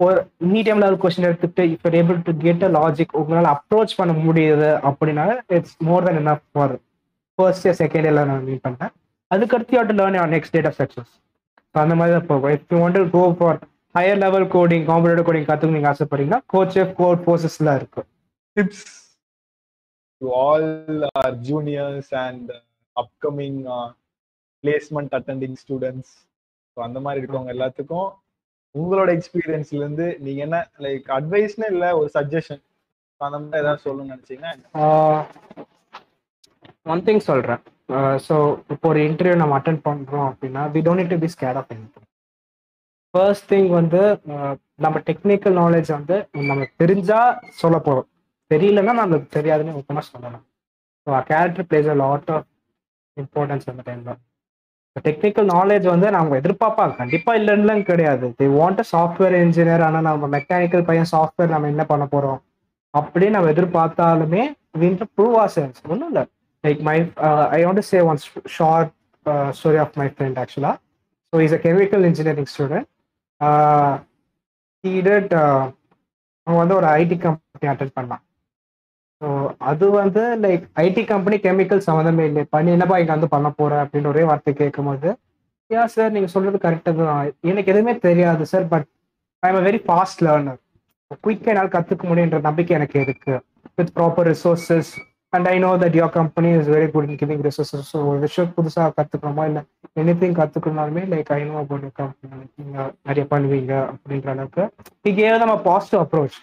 ஒரு 0.00 0.18
மீடியம் 0.52 0.80
லெவல் 0.82 0.98
கொஸ்டின் 1.02 1.28
எடுத்துட்டு 1.28 1.62
இப்போ 1.74 1.90
able 2.00 2.18
to 2.26 2.32
get 2.44 2.64
a 2.68 2.70
logic 2.78 3.14
உங்களால் 3.20 3.50
அப்ரோச் 3.54 3.92
பண்ண 3.98 4.12
முடியுது 4.24 4.70
அப்படின்னா 4.88 5.24
இட்ஸ் 5.56 5.76
மோர் 5.88 6.06
தென் 6.06 6.18
என்ன 6.22 6.32
ஃபார் 6.52 6.74
ஃபர்ஸ்ட் 7.38 7.66
இயர் 7.66 7.78
செகண்ட் 7.82 8.06
இயர்ல 8.08 8.24
நான் 8.30 8.44
மீட் 8.48 8.64
பண்ணேன் 8.66 8.92
அதுக்கடுத்து 9.30 9.76
you 9.76 9.84
to 9.90 9.96
learn 10.00 10.16
your 10.18 10.32
next 10.34 10.54
data 10.56 10.72
structures 10.76 11.14
அந்த 11.74 11.94
மாதிரி 12.00 12.14
தான் 12.16 12.26
போகும். 12.26 12.50
If 12.56 12.66
you 12.72 12.78
want 12.82 12.98
to 12.98 13.04
go 13.14 13.22
for 13.38 13.58
higher 13.94 14.20
level 14.24 14.46
coding 14.54 14.84
competitive 14.90 15.26
coding 15.28 15.48
கற்றுக்க 15.48 15.76
நீங்கள் 15.76 15.92
ஆசைப்படுறீங்கன்னா 15.92 16.42
கோச் 16.52 16.76
எஃப் 16.82 16.94
கோட் 17.00 17.24
கோர்சஸ்லாம் 17.26 17.78
இருக்கு. 17.80 18.02
Tips 18.56 18.80
to 20.20 20.26
all 20.42 20.64
our 21.10 21.30
juniors 21.48 22.08
and 22.24 22.44
uh, 22.50 22.58
upcoming 22.96 23.56
uh, 23.76 23.88
placement 24.64 25.10
attending 25.18 25.54
students. 25.64 26.08
So 26.76 26.80
அந்த 26.86 26.98
மாதிரி 27.02 27.20
இருக்கவங்க 27.20 27.50
எல்லாத்துக்கும் 27.54 28.06
உங்களோட 28.74 29.10
எக்ஸ்பீரியன்ஸ்ல 29.16 29.78
இருந்து 29.80 30.06
நீங்க 30.24 30.40
என்ன 30.46 30.58
லைக் 30.84 31.04
அட்வைஸ்னு 31.16 31.66
இல்ல 31.74 31.84
ஒரு 31.98 32.08
சஜஷன் 32.16 32.62
அந்த 33.20 33.36
மாதிரி 33.42 33.62
ஏதாவது 33.64 33.84
சொல்லணும்னு 33.84 34.14
நினைச்சீங்கன்னா 34.14 34.72
ஒன் 36.94 37.04
திங் 37.08 37.22
சொல்கிறேன் 37.28 37.60
ஸோ 38.26 38.34
இப்போ 38.74 38.88
ஒரு 38.92 39.02
இன்டர்வியூ 39.08 39.36
நம்ம 39.42 39.58
அட்டன் 39.60 39.80
பண்ணுறோம் 39.88 40.28
அப்படின்னா 40.30 40.64
we 40.74 40.82
don't 40.88 41.12
to 41.14 41.18
be 41.24 41.30
scared 41.36 41.60
of 41.62 41.70
any 41.76 41.86
first 43.14 43.48
thing 43.52 43.70
வந்து 43.80 44.00
நம்ம 44.84 44.96
டெக்னிக்கல் 45.08 45.56
நாலேஜ் 45.62 45.90
வந்து 45.98 46.16
நம்ம 46.50 46.66
தெரிஞ்சா 46.82 47.20
சொல்ல 47.62 47.76
போகிறோம் 47.86 48.08
தெரியலன்னா 48.50 48.92
நம்மளுக்கு 49.00 49.28
தெரியாதுன்னு 49.36 49.76
ஓப்பனாக 49.80 50.04
சொல்லலாம். 50.10 50.44
So 51.06 51.18
character 51.30 51.66
plays 51.70 51.90
a 51.94 51.96
lot 52.04 52.30
of 52.36 52.46
importance 53.16 53.68
அந்த 53.72 53.82
டைமில் 53.88 54.20
டெக்னிக்கல் 55.06 55.48
நாலேஜ் 55.56 55.86
வந்து 55.92 56.08
நம்ம 56.16 56.36
எதிர்பார்ப்பாங்க 56.40 56.94
கண்டிப்பாக 57.02 57.38
இல்லைன்னு 57.40 57.84
கிடையாது. 57.90 58.26
The 58.40 58.46
want 58.58 58.82
a 58.82 58.86
software 58.94 59.36
engineer 59.44 59.84
ஆனால் 59.86 60.06
நம்ம 60.08 60.28
மெக்கானிக்கல் 60.36 60.84
பையன் 60.90 61.10
சாஃப்ட்வேர் 61.14 61.54
நம்ம 61.54 61.70
என்ன 61.74 61.84
பண்ண 61.92 62.04
போகிறோம் 62.14 62.40
அப்படின்னு 62.94 63.36
நம்ம 63.36 63.50
எதிர்பார்த்தாலுமே 63.54 64.42
வீட்டு 64.82 65.06
ப்ரூவ் 65.16 65.36
ஆர் 65.42 65.52
சென்ஸ் 65.56 65.80
ஒன்றும் 65.92 66.10
இல்லை. 66.12 66.24
Like 66.64 66.82
my 66.88 66.96
I 67.58 67.60
want 67.66 67.82
say 67.92 68.00
one 68.10 68.20
short 68.56 68.92
story 69.60 69.80
of 69.84 69.96
my 70.02 70.08
friend 70.14 70.38
ஆக்சுவலாக 70.42 70.76
so 71.32 71.40
is 71.46 71.56
a 71.58 71.60
chemical 71.66 72.04
engineering 72.10 72.50
student 72.54 72.88
heated 74.84 75.34
அவன் 76.46 76.60
வந்து 76.62 76.76
ஒரு 76.80 76.86
ஐடி 77.00 77.16
கம்பெனி 77.24 77.68
அட்டன் 77.72 77.96
பண்ணான். 77.98 78.22
ஸோ 79.22 79.28
அது 79.70 79.86
வந்து 80.00 80.22
லைக் 80.44 80.64
ஐடி 80.84 81.02
கம்பெனி 81.12 81.36
கெமிக்கல் 81.46 81.86
சம்மந்தமே 81.88 82.24
இல்லை. 82.30 82.42
பண்ணி 82.54 82.70
என்னப்பா 82.76 82.96
இங்கே 83.02 83.14
வந்து 83.16 83.30
பண்ண 83.34 83.48
போற 83.60 83.72
அப்படின்னு 83.84 84.10
ஒரே 84.12 84.24
வார்த்தை 84.30 84.54
கேட்கும்போது 84.62 85.10
யா 85.70 85.84
சார் 85.94 86.14
நீங்கள் 86.14 86.32
சொல்றது 86.34 86.58
கரெக்டாக 86.64 87.04
தான். 87.10 87.30
எனக்கு 87.50 87.72
எதுவுமே 87.74 87.92
தெரியாது 88.06 88.44
sir 88.52 88.66
but 88.72 88.86
I 89.42 89.48
am 89.52 89.60
a 89.60 89.64
very 89.68 89.80
fast 89.86 90.22
learner 90.26 90.60
குயிக்காக 91.24 91.52
என்னால் 91.52 91.74
கற்றுக்க 91.76 92.04
முடியுன்ற 92.10 92.38
நம்பிக்கை 92.48 92.74
எனக்கு 92.78 92.98
இருக்கு. 93.04 93.34
With 93.78 93.92
proper 93.96 94.28
resources 94.32 94.92
and 95.36 95.48
I 95.52 95.56
know 95.64 95.70
that 95.82 95.96
your 96.00 96.12
company 96.18 96.50
is 96.58 96.70
very 96.74 96.88
good 96.94 97.08
in 97.10 97.18
giving 97.22 97.42
resources 97.48 97.90
so 97.92 97.98
ஒரு 98.10 98.18
விஷயம் 98.26 98.50
புதுசாக 98.56 98.90
கற்றுக்கணுமா 98.98 99.44
இல்லை 99.50 99.62
any 100.00 100.14
thing 100.20 100.36
கற்றுக்கணுனாலுமே 100.40 101.02
like 101.12 101.30
I 101.38 101.40
know 101.50 101.56
about 101.62 101.86
company 102.00 102.38
நீங்கள் 102.60 102.90
நிறைய 103.08 103.24
பண்ணுவீங்க 103.32 103.72
அப்படின்ற 103.92 104.30
அளவுக்கு. 104.34 104.64
இங்கே 105.10 105.30
நம்ம 105.44 105.56
பாசிட்டிவ் 105.68 106.02
அப்ரோச் 106.04 106.38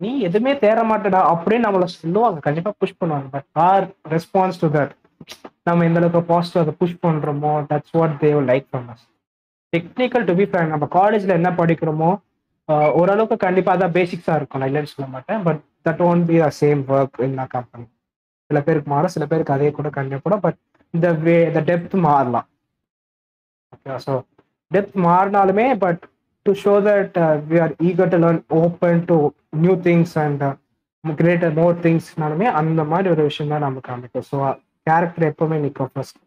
நீ 0.00 0.10
எதுவுமே 0.28 0.52
தேர 0.64 0.78
மாட்டடா 0.90 1.20
அப்படின்னு 1.32 1.66
நம்மளை 1.66 1.88
சொல்லுவாங்க. 2.00 2.38
கண்டிப்பாக 2.46 2.76
புஷ் 2.82 2.98
பண்ணுவாங்க. 3.00 3.28
But 3.34 3.48
our 3.68 3.86
response 4.14 4.60
to 4.62 4.68
that 4.76 4.94
நம்ம 5.68 5.84
எந்த 5.88 5.98
அளவுக்கு 6.00 6.20
பாசிட்டிவ் 6.32 6.62
அதை 6.62 6.74
புஷ் 6.80 7.00
பண்ணுறோமோ 7.06 7.52
that's 7.70 7.94
what 7.98 8.16
they 8.24 8.40
like 8.50 8.66
from 8.70 8.88
us 8.94 9.04
technical 9.72 10.26
to 10.30 10.34
be 10.40 10.46
fan 10.50 10.72
நம்ம 10.74 10.88
காலேஜில் 10.98 11.38
என்ன 11.40 11.50
படிக்கிறோமோ 11.60 12.10
ஓரளவுக்கு 13.00 13.36
கண்டிப்பாக 13.46 13.76
அதான் 13.76 13.94
பேசிக்ஸாக 13.96 14.38
இருக்கும். 14.38 14.60
நான் 14.60 14.70
இல்லைன்னு 14.70 14.92
சொல்ல 14.92 15.08
மாட்டேன். 15.14 15.40
But 15.46 15.60
that 15.88 16.02
won't 16.10 16.26
be 16.30 16.36
a 16.48 16.52
same 16.60 16.82
work 16.96 17.18
in 17.26 17.40
a 17.44 17.46
company 17.56 17.86
சில 18.50 18.60
பேருக்கு 18.66 18.92
மாறும் 18.94 19.14
சில 19.14 19.24
பேருக்கு 19.30 19.56
அதே 19.56 19.70
கூட 19.78 19.88
கண்டிப்பாக 19.98 20.38
பட் 20.46 20.58
இந்த 20.94 21.08
வே 21.24 21.36
இந்த 21.50 21.60
டெப்த் 21.68 21.96
மாறலாம். 22.08 22.46
ஓகேவா 23.72 23.98
so 24.06 24.14
depth 24.70 24.98
மாறினாலுமே 25.06 25.66
but 25.84 26.02
to 26.46 26.52
show 26.62 26.74
that 26.88 27.16
we 27.50 27.56
are 27.64 27.74
eager 27.88 28.12
to 28.14 28.18
learn 28.24 28.42
open 28.60 29.00
to 29.10 29.16
new 29.64 29.74
things 29.86 30.14
and 30.24 30.44
greater 31.04 31.54
more 31.60 31.74
திங்ஸ்னாலுமே 31.86 32.46
அந்த 32.60 32.84
மாதிரி 32.92 33.08
ஒரு 33.14 33.22
விஷயம் 33.30 33.52
தான் 33.54 33.66
நமக்கு 33.66 33.88
காமிக்கும் 33.90 34.26
ஸோ 34.30 34.36
கேரக்டர் 34.86 35.28
எப்பவுமே 35.30 35.58
நிற்கும் 35.64 35.92
first 35.92 36.18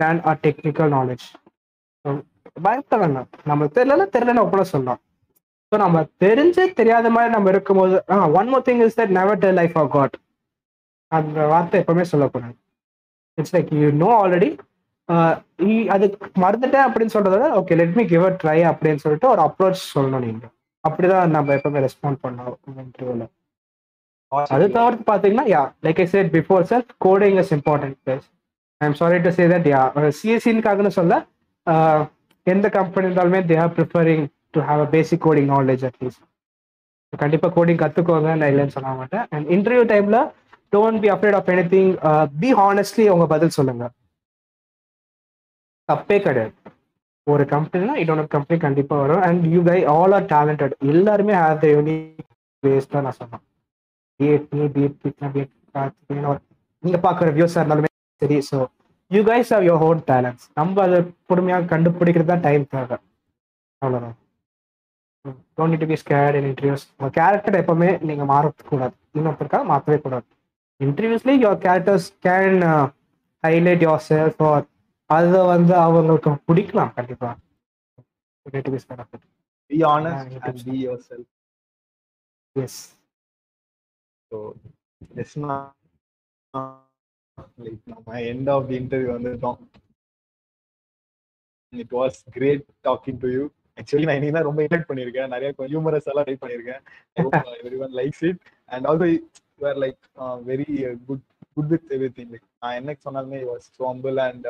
then 0.00 0.20
our 0.28 0.40
technical 0.46 0.92
knowledge 0.98 1.24
so 2.04 2.10
பயப்பட 2.66 2.98
வேண்டாம் 3.02 3.28
நம்ம 3.50 3.68
தெரியலன்னா 3.76 4.06
தெரியலன்னு 4.14 4.52
கூட 4.54 4.64
சொல்லலாம். 4.74 5.00
ஸோ 5.72 5.76
நம்ம 5.84 6.02
தெரிஞ்சு 6.24 6.64
தெரியாத 6.80 7.06
மாதிரி 7.14 7.30
நம்ம 7.34 7.50
இருக்கும்போது 7.54 7.96
ஆ 8.12 8.16
one 8.38 8.50
more 8.52 8.66
thing 8.68 8.82
is 8.86 8.98
that 9.00 9.14
never 9.18 9.40
tell 9.44 9.58
life 9.60 9.76
of 9.82 9.90
god 9.96 10.14
அந்த 11.12 11.38
வார்த்தை 11.52 11.76
எப்பவுமே 11.82 12.04
சொல்லக்கூடாது. 12.12 12.56
It's 13.38 13.54
like 13.56 13.70
you 13.82 13.88
know 14.04 14.10
already 14.20 14.50
அது 15.94 16.06
மறந்துட்டேன் 16.44 16.86
அப்படின்னு 16.86 17.14
சொல்றத 17.16 17.48
okay 17.58 17.76
let 17.80 17.96
me 17.98 18.04
give 18.12 18.24
a 18.28 18.32
try 18.42 18.58
அப்படின்னு 18.70 19.02
சொல்லிட்டு 19.04 19.28
ஒரு 19.34 19.42
அப்ரோச் 19.48 19.82
சொல்லணும் 19.94 20.24
நீங்க. 20.26 20.44
அப்படிதான் 20.84 21.34
நம்ம 21.36 21.54
எப்பவுமே 21.58 21.80
ரெஸ்பாண்ட் 21.86 22.18
பண்ணோம் 22.24 22.54
இன்டர்வியூல 22.84 23.24
அது 24.54 24.64
தவிர்த்து 24.76 25.04
பாத்தீங்கன்னா 25.10 25.46
yeah 25.52 25.62
like 25.86 26.00
I 26.04 26.06
said 26.14 26.30
before 26.36 26.64
sir 26.70 26.84
coding 27.06 27.38
is 27.42 27.52
important 27.56 27.96
place 28.04 28.26
I 28.80 28.86
am 28.88 28.98
sorry 29.00 29.18
to 29.26 29.30
say 29.38 29.44
that 29.54 29.68
yeah 29.72 29.82
சிஎஸ்சின்காகனு 30.20 30.92
சொல்ல 30.98 31.14
uh, 31.66 31.98
எந்த 32.46 32.66
கம்பெனி 32.76 33.06
இருந்தாலுமே 33.06 33.40
they 33.48 33.56
are 33.62 33.72
preferring 33.76 34.24
to 34.54 34.60
have 34.68 34.80
a 34.84 34.88
basic 34.94 35.22
coding 35.26 35.48
knowledge 35.54 35.84
at least 35.88 36.22
கண்டிப்பா 37.12 37.48
coding 37.56 37.80
கத்துக்கோங்க 37.82 38.30
நான் 38.40 38.50
இல்லைன்னு 38.52 38.74
சொல்ல 38.76 38.90
மாட்டேன். 39.00 39.24
And 39.34 39.46
interview 39.56 39.84
டைம்ல 39.92 40.18
don't 40.72 41.00
be 41.04 41.08
afraid 41.14 41.38
of 41.38 41.50
anything 41.74 41.90
be 42.42 42.50
honestly 42.60 43.06
அவங்க 43.12 43.26
பதில் 43.34 43.56
சொல்லுங்க. 43.58 43.84
தப்பே 45.88 46.18
கிடையாது. 46.26 46.54
ஒரு 47.32 47.44
கம்பெனினா 47.54 47.94
இன்னொரு 48.02 48.28
கம்பெனி 48.36 48.58
கண்டிப்பாக 48.66 49.02
வரும். 49.02 49.22
And 49.28 49.44
you 49.54 49.60
guy 49.70 49.78
all 49.96 50.14
are 50.18 50.26
talented 50.34 50.74
எல்லாருமே 50.92 51.34
ஹேவ் 51.42 51.62
த 51.64 51.68
யூனிக் 51.76 52.24
வேஸ் 52.62 52.92
தான் 52.94 53.04
நான் 53.06 53.18
சொன்னேன் 53.20 53.44
பிஎட் 54.20 54.46
நீ 54.58 54.66
பிஎட் 54.74 54.98
பிட்னா 55.04 55.28
பிஎட் 55.34 55.52
நீங்க 56.84 56.98
பாக்குற 57.06 57.26
இருந்தாலுமே 57.32 57.90
சரி 58.22 58.38
so 58.50 58.58
you 59.10 59.20
guys 59.30 59.50
have 59.54 59.66
your 59.68 59.82
own 59.86 60.00
talents 60.12 60.46
நம்ம 60.58 60.82
அதை 60.86 60.98
பொறுமையாக 61.30 61.68
கண்டுபிடிக்கிறது 61.72 62.30
தான் 62.30 62.46
டைம் 62.46 62.64
தேவை. 62.74 62.96
அவ்வளோதான் 63.82 64.16
don't 65.56 65.72
need 65.72 65.84
to 65.84 65.90
be 65.92 65.98
scared 66.02 66.36
in 66.38 66.48
interviews 66.50 66.84
உங்கள் 66.96 67.14
கேரக்டர் 67.18 67.60
எப்பவுமே 67.62 67.90
நீங்கள் 68.08 68.30
மாறக்கூடாது. 68.32 68.94
இன்னொருத்தருக்காக 69.18 69.66
மாற்றவே 69.72 69.98
கூடாது. 70.06 70.26
இன்டர்வியூஸ்லேயே 70.80 71.38
your 71.42 71.60
characters 71.66 72.08
can 72.26 72.58
highlight 73.44 73.84
yourself 74.08 74.42
or 74.50 74.64
அதை 75.10 75.40
வந்து 75.52 75.74
அவங்களுக்கு 75.84 76.30
பிடிக்கலாம் 76.48 76.92
கண்டிப்பாக 76.98 77.34
need 78.46 78.66
to 78.68 78.74
be 78.74 78.80
scared 78.84 79.02
of 79.04 79.12
be 79.70 79.78
honest 79.94 80.32
Yeah, 80.32 80.44
and 80.48 80.62
be 80.68 80.76
yourself 81.08 81.30
yes 82.56 82.80
so 84.30 84.36
just 85.18 85.38
like 87.64 87.82
நம்ம 87.94 88.20
எண்ட் 88.32 88.50
ஆஃப் 88.54 88.66
தி 88.70 88.76
இன்டர்வியூ 88.80 89.10
வந்துட்டோம். 89.16 89.58
It 91.72 91.94
was 91.98 92.18
great 92.36 92.66
talking 92.88 93.18
to 93.24 93.30
you 93.36 93.42
actually 93.78 94.06
நான் 94.08 94.18
இன்னைக்கு 94.18 94.36
தான் 94.36 94.48
ரொம்ப 94.48 94.60
இன்வைட் 94.66 94.88
பண்ணியிருக்கேன். 94.90 95.32
நிறைய 95.34 95.48
ஹியூமரஸ் 95.72 96.08
எல்லாம் 96.12 96.26
ட்ரை 96.28 96.36
பண்ணியிருக்கேன். 96.42 96.82
Everyone 97.86 97.94
likes 98.00 98.22
it 98.30 98.40
and 98.70 98.86
also 98.90 99.08
were 99.60 99.78
like 99.84 100.00
very 100.50 100.68
good 101.08 101.24
good 101.56 101.70
with 101.74 101.92
everything 102.16 102.32
like 102.34 102.46
நான் 102.62 102.78
என்ன 102.80 102.96
சொன்னாலுமே 103.06 103.40
was 103.52 103.68
simple 103.80 104.18
and 104.26 104.48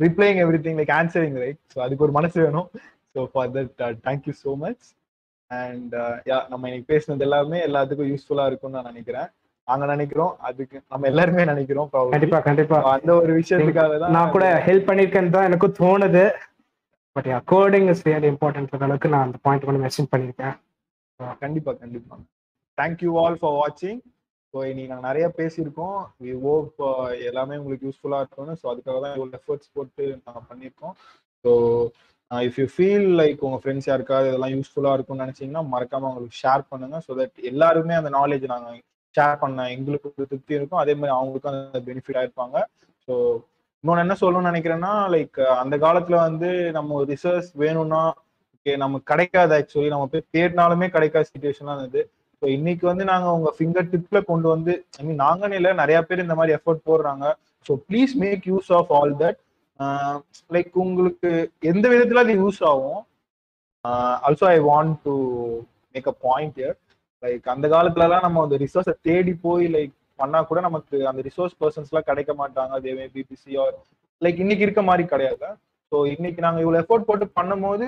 replying 0.00 0.38
everything 0.66 0.78
like 0.80 0.94
answering 1.00 1.38
right 1.44 1.60
so 1.74 1.80
அதுக்கு 1.86 2.06
ஒரு 2.06 2.14
மனசு 2.18 2.38
வேணும். 2.46 2.68
So 3.14 3.22
for 3.32 3.50
that 3.56 3.74
thank you 4.08 4.34
so 4.44 4.52
much 4.64 4.86
and 5.50 5.94
yeah 6.30 6.38
நம்ம 6.52 6.68
இன்னைக்கு 6.68 6.88
பேசினது 6.92 7.26
எல்லாமே 7.28 7.58
எல்லாத்துக்கும் 7.68 8.10
யூஸ்ஃபுல்லா 8.12 8.46
இருக்கும்னு 8.50 8.78
நான் 8.78 8.90
நினைக்கிறேன். 8.92 9.28
நாங்க 9.68 9.84
நினைக்கிறோம் 9.92 10.32
அதுக்கு 10.48 10.76
நம்ம 10.92 11.06
எல்லாருமே 11.10 11.44
நினைக்கிறோம். 11.52 11.88
கண்டிப்பா 12.14 12.38
கண்டிப்பா. 12.48 12.78
அந்த 12.96 13.12
ஒரு 13.22 13.32
விஷயத்துக்காக 13.38 13.94
தான் 14.02 14.12
நான் 14.16 14.32
கூட 14.34 14.46
ஹெல்ப் 14.66 14.88
பண்ணியிருக்கேன்னு 14.90 15.34
தான் 15.36 15.46
எனக்கும் 15.48 15.78
தோணுது. 15.80 16.24
But 17.16 17.28
yeah 17.32 17.38
coding 17.52 17.88
is 17.92 18.04
really 18.08 18.28
important 18.34 18.84
அளவுக்கு 18.86 19.10
நான் 19.14 19.26
அந்த 19.28 19.38
பாயிண்ட் 19.46 19.66
கூட 19.68 19.78
மென்ஷன் 19.84 20.10
பண்ணியிருக்கேன். 20.12 20.54
கண்டிப்பா 21.44 21.72
கண்டிப்பா. 21.82 22.16
தேங்க்யூ 22.78 23.12
ஆல் 23.22 23.38
ஃபார் 23.42 23.56
வாட்சிங் 23.60 24.00
ஸோ 24.56 24.60
இன்னைக்கு 24.68 24.90
நாங்கள் 24.90 25.08
நிறைய 25.08 25.26
பேசியிருக்கோம். 25.38 25.96
வி 26.24 26.30
ஓப் 26.50 26.78
எல்லாமே 27.30 27.56
உங்களுக்கு 27.60 27.86
யூஸ்ஃபுல்லாக 27.88 28.22
இருக்கும்னு 28.22 28.54
ஸோ 28.60 28.66
அதுக்காக 28.70 28.98
தான் 29.02 29.14
இவ்வளோ 29.16 29.34
எஃபர்ட்ஸ் 29.38 29.68
போட்டு 29.74 30.04
நாங்கள் 30.26 30.46
பண்ணியிருக்கோம். 30.50 30.94
So 31.44 31.50
if 32.30 32.58
you 32.60 32.66
feel 32.74 33.08
like 33.20 33.42
உங்கள் 33.46 33.60
ஃப்ரெண்ட்ஸ் 33.62 33.88
யாருக்காவது 33.90 34.30
இதெல்லாம் 34.30 34.54
யூஸ்ஃபுல்லாக 34.54 34.96
இருக்கும்னு 34.98 35.24
நினச்சிங்கன்னா 35.24 35.62
மறக்காம 35.74 36.08
உங்களுக்கு 36.10 36.40
ஷேர் 36.40 36.64
பண்ணுங்கள் 36.70 37.04
ஸோ 37.06 37.18
தட் 37.20 37.44
எல்லாருமே 37.52 37.96
அந்த 38.00 38.12
நாலேஜ் 38.18 38.46
நாங்கள் 38.54 38.78
ஷேர் 39.14 39.36
பண்ண 39.44 39.68
எங்களுக்கு 39.76 40.08
ஒரு 40.12 40.28
திருப்தி 40.32 40.58
இருக்கும். 40.58 40.80
அதே 40.84 40.94
மாதிரி 41.00 41.14
அவங்களுக்கும் 41.18 41.52
அந்த 41.54 41.82
பெனிஃபிட் 41.90 42.20
ஆயிருப்பாங்க 42.22 42.56
ஸோ 43.08 43.14
இன்னொன்று 43.84 44.04
என்ன 44.06 44.16
சொல்லணும்னு 44.24 44.52
நினைக்கிறேன்னா 44.52 44.94
லைக் 45.16 45.40
அந்த 45.62 45.76
காலத்தில் 45.86 46.24
வந்து 46.26 46.50
நம்ம 46.78 46.94
ஒரு 47.00 47.08
ரிசர்ச் 47.14 47.50
வேணும்னா 47.64 48.02
ஓகே 48.54 48.74
நமக்கு 48.84 49.10
கிடைக்காது 49.12 49.54
ஆக்சுவலி 49.60 49.90
நம்ம 49.94 50.08
போய் 50.14 50.28
தேடினாலுமே 50.36 50.88
கிடைக்காத 50.96 51.26
சுச்சுவேஷன்லாம் 51.32 51.78
இருந்தது. 51.78 52.02
ஸோ 52.42 52.46
இன்னைக்கு 52.56 52.84
வந்து 52.90 53.04
நாங்க 53.10 53.28
உங்க 53.36 53.50
ஃபிங்கர் 53.56 53.90
டிப்ல 53.92 54.18
கொண்டு 54.30 54.46
வந்து 54.54 54.72
ஐ 54.98 55.02
மீன் 55.06 55.20
நாங்கன்னு 55.24 55.58
இல்லை 55.60 55.70
நிறைய 55.82 55.98
பேர் 56.08 56.24
இந்த 56.24 56.34
மாதிரி 56.38 56.54
எஃபர்ட் 56.58 56.86
போடுறாங்க. 56.90 57.26
So 57.66 57.74
please 57.88 58.12
make 58.24 58.44
use 58.52 58.70
of 58.78 58.90
all 58.98 59.14
that 59.22 59.38
like 60.56 60.76
உங்களுக்கு 60.84 61.30
எந்த 61.72 61.84
விதத்துல 61.92 62.24
அது 62.24 62.34
யூஸ் 62.42 62.60
ஆகும்? 62.70 63.00
Also 64.26 64.46
I 64.56 64.58
want 64.70 64.96
to 65.06 65.14
make 65.94 66.08
a 66.12 66.16
point 66.26 66.58
year 66.62 66.76
like 67.22 67.46
அந்த 67.54 67.66
காலத்துலலாம் 67.74 68.26
நம்ம 68.26 68.42
அந்த 68.46 68.56
ரிசோர்ஸை 68.64 68.94
தேடி 69.08 69.34
போய் 69.46 69.66
லைக் 69.76 69.94
பண்ணா 70.22 70.38
கூட 70.50 70.58
நமக்கு 70.66 70.96
அந்த 71.10 71.20
ரிசோர்ஸ் 71.28 71.58
பர்சன்ஸ்லாம் 71.62 72.08
கிடைக்க 72.10 72.32
மாட்டாங்க. 72.40 72.74
தேவே 72.86 73.06
பிபிசி 73.14 73.52
ஆர் 73.64 73.76
லைக் 74.22 74.42
இன்னைக்கு 74.44 74.66
இருக்க 74.66 74.82
மாதிரி 74.90 75.04
கிடையாது. 75.12 75.48
ஸோ 75.92 75.96
இன்னைக்கு 76.14 76.40
நாங்கள் 76.46 76.64
இவ்வளோ 76.64 76.80
எஃபோர்ட் 76.84 77.08
போட்டு 77.08 77.26
பண்ணும்போது 77.38 77.86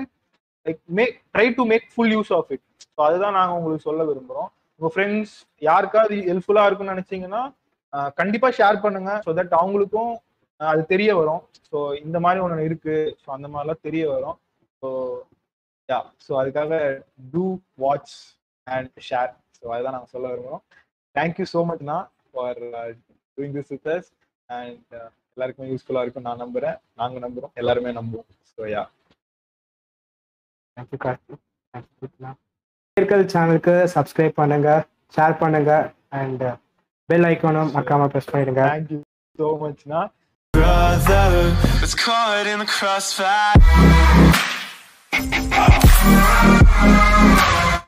like 0.65 0.81
make 0.99 1.15
try 1.35 1.47
to 1.57 1.65
make 1.71 1.85
full 1.93 2.13
use 2.15 2.31
of 2.37 2.49
it 2.55 2.65
so 2.87 3.01
அதுதான் 3.07 3.37
நாங்கள் 3.39 3.57
உங்களுக்கு 3.59 3.87
சொல்ல 3.89 4.03
விரும்புகிறோம் 4.09 4.49
உங்கள் 4.81 4.93
ஃப்ரெண்ட்ஸ் 4.95 5.35
யாருக்காவது 5.61 6.17
ஹெல்ப்ஃபுல்லாக 6.29 6.67
இருக்கும்னு 6.67 6.95
நினச்சிங்கன்னா 6.95 7.41
கண்டிப்பாக 8.19 8.53
ஷேர் 8.59 8.83
பண்ணுங்க 8.83 9.11
ஸோ 9.25 9.31
தட் 9.39 9.55
அவங்களுக்கும் 9.61 10.11
அது 10.59 10.81
தெரிய 10.85 11.09
வரும். 11.19 11.41
ஸோ 11.69 11.77
இந்த 12.03 12.17
மாதிரி 12.23 12.39
ஒன்று 12.45 12.65
இருக்கு. 12.69 12.95
ஸோ 13.23 13.27
அந்த 13.35 13.47
மாதிரிலாம் 13.47 13.85
தெரிய 13.87 14.03
வரும். 14.13 14.37
ஸோ 14.81 14.89
யா 15.89 15.99
ஸோ 16.25 16.31
அதுக்காக 16.41 16.73
do 17.33 17.43
watch 17.83 18.15
and 18.67 18.91
share 19.09 19.31
so 19.59 19.65
அதுதான் 19.75 19.95
நாங்கள் 19.97 20.13
சொல்ல 20.15 20.27
விரும்புகிறோம் 20.31 20.63
thank you 21.15 21.45
so 21.53 21.61
மச்ண்ணா 21.69 21.97
for 22.31 22.59
doing 23.37 23.55
this 23.57 23.71
with 23.75 23.89
and 24.49 24.91
எல்லாருக்குமே 25.33 25.69
யூஸ்ஃபுல்லாக 25.71 26.05
இருக்கும் 26.05 26.27
நான் 26.29 26.43
நம்புகிறேன் 26.45 26.77
நாங்கள் 26.95 27.25
நம்புகிறோம் 27.25 27.53
எல்லாருமே 27.53 27.93
நம்புவோம். 27.99 28.29
So 28.53 28.61
yeah 28.75 28.83
thank you 30.79 30.99
Karthik 31.05 31.41
thank you 31.73 32.07
இருக்கிற 32.97 33.19
சேனலுக்கு 33.33 33.73
சப்ஸ்கிரைப் 33.93 34.39
பண்ணுங்க 34.41 34.69
ஷேர் 35.13 35.35
பண்ணுங்க 35.41 35.71
அண்ட் 36.19 36.43
பெல் 37.09 37.27
ஐக்கானும் 37.29 37.71
மக்காம 37.77 38.07
ப்ரெஸ் 38.13 38.31
பண்ணிடுங்க. 38.31 38.63
தேங்க்யூ 38.71 39.01
ஸோ 39.39 39.49
மச்னா 39.63 40.01
Brother 40.53 41.25
was 41.81 41.93
caught 41.95 42.47
in 42.53 42.59
the 42.59 42.67
crossfire. 42.75 43.53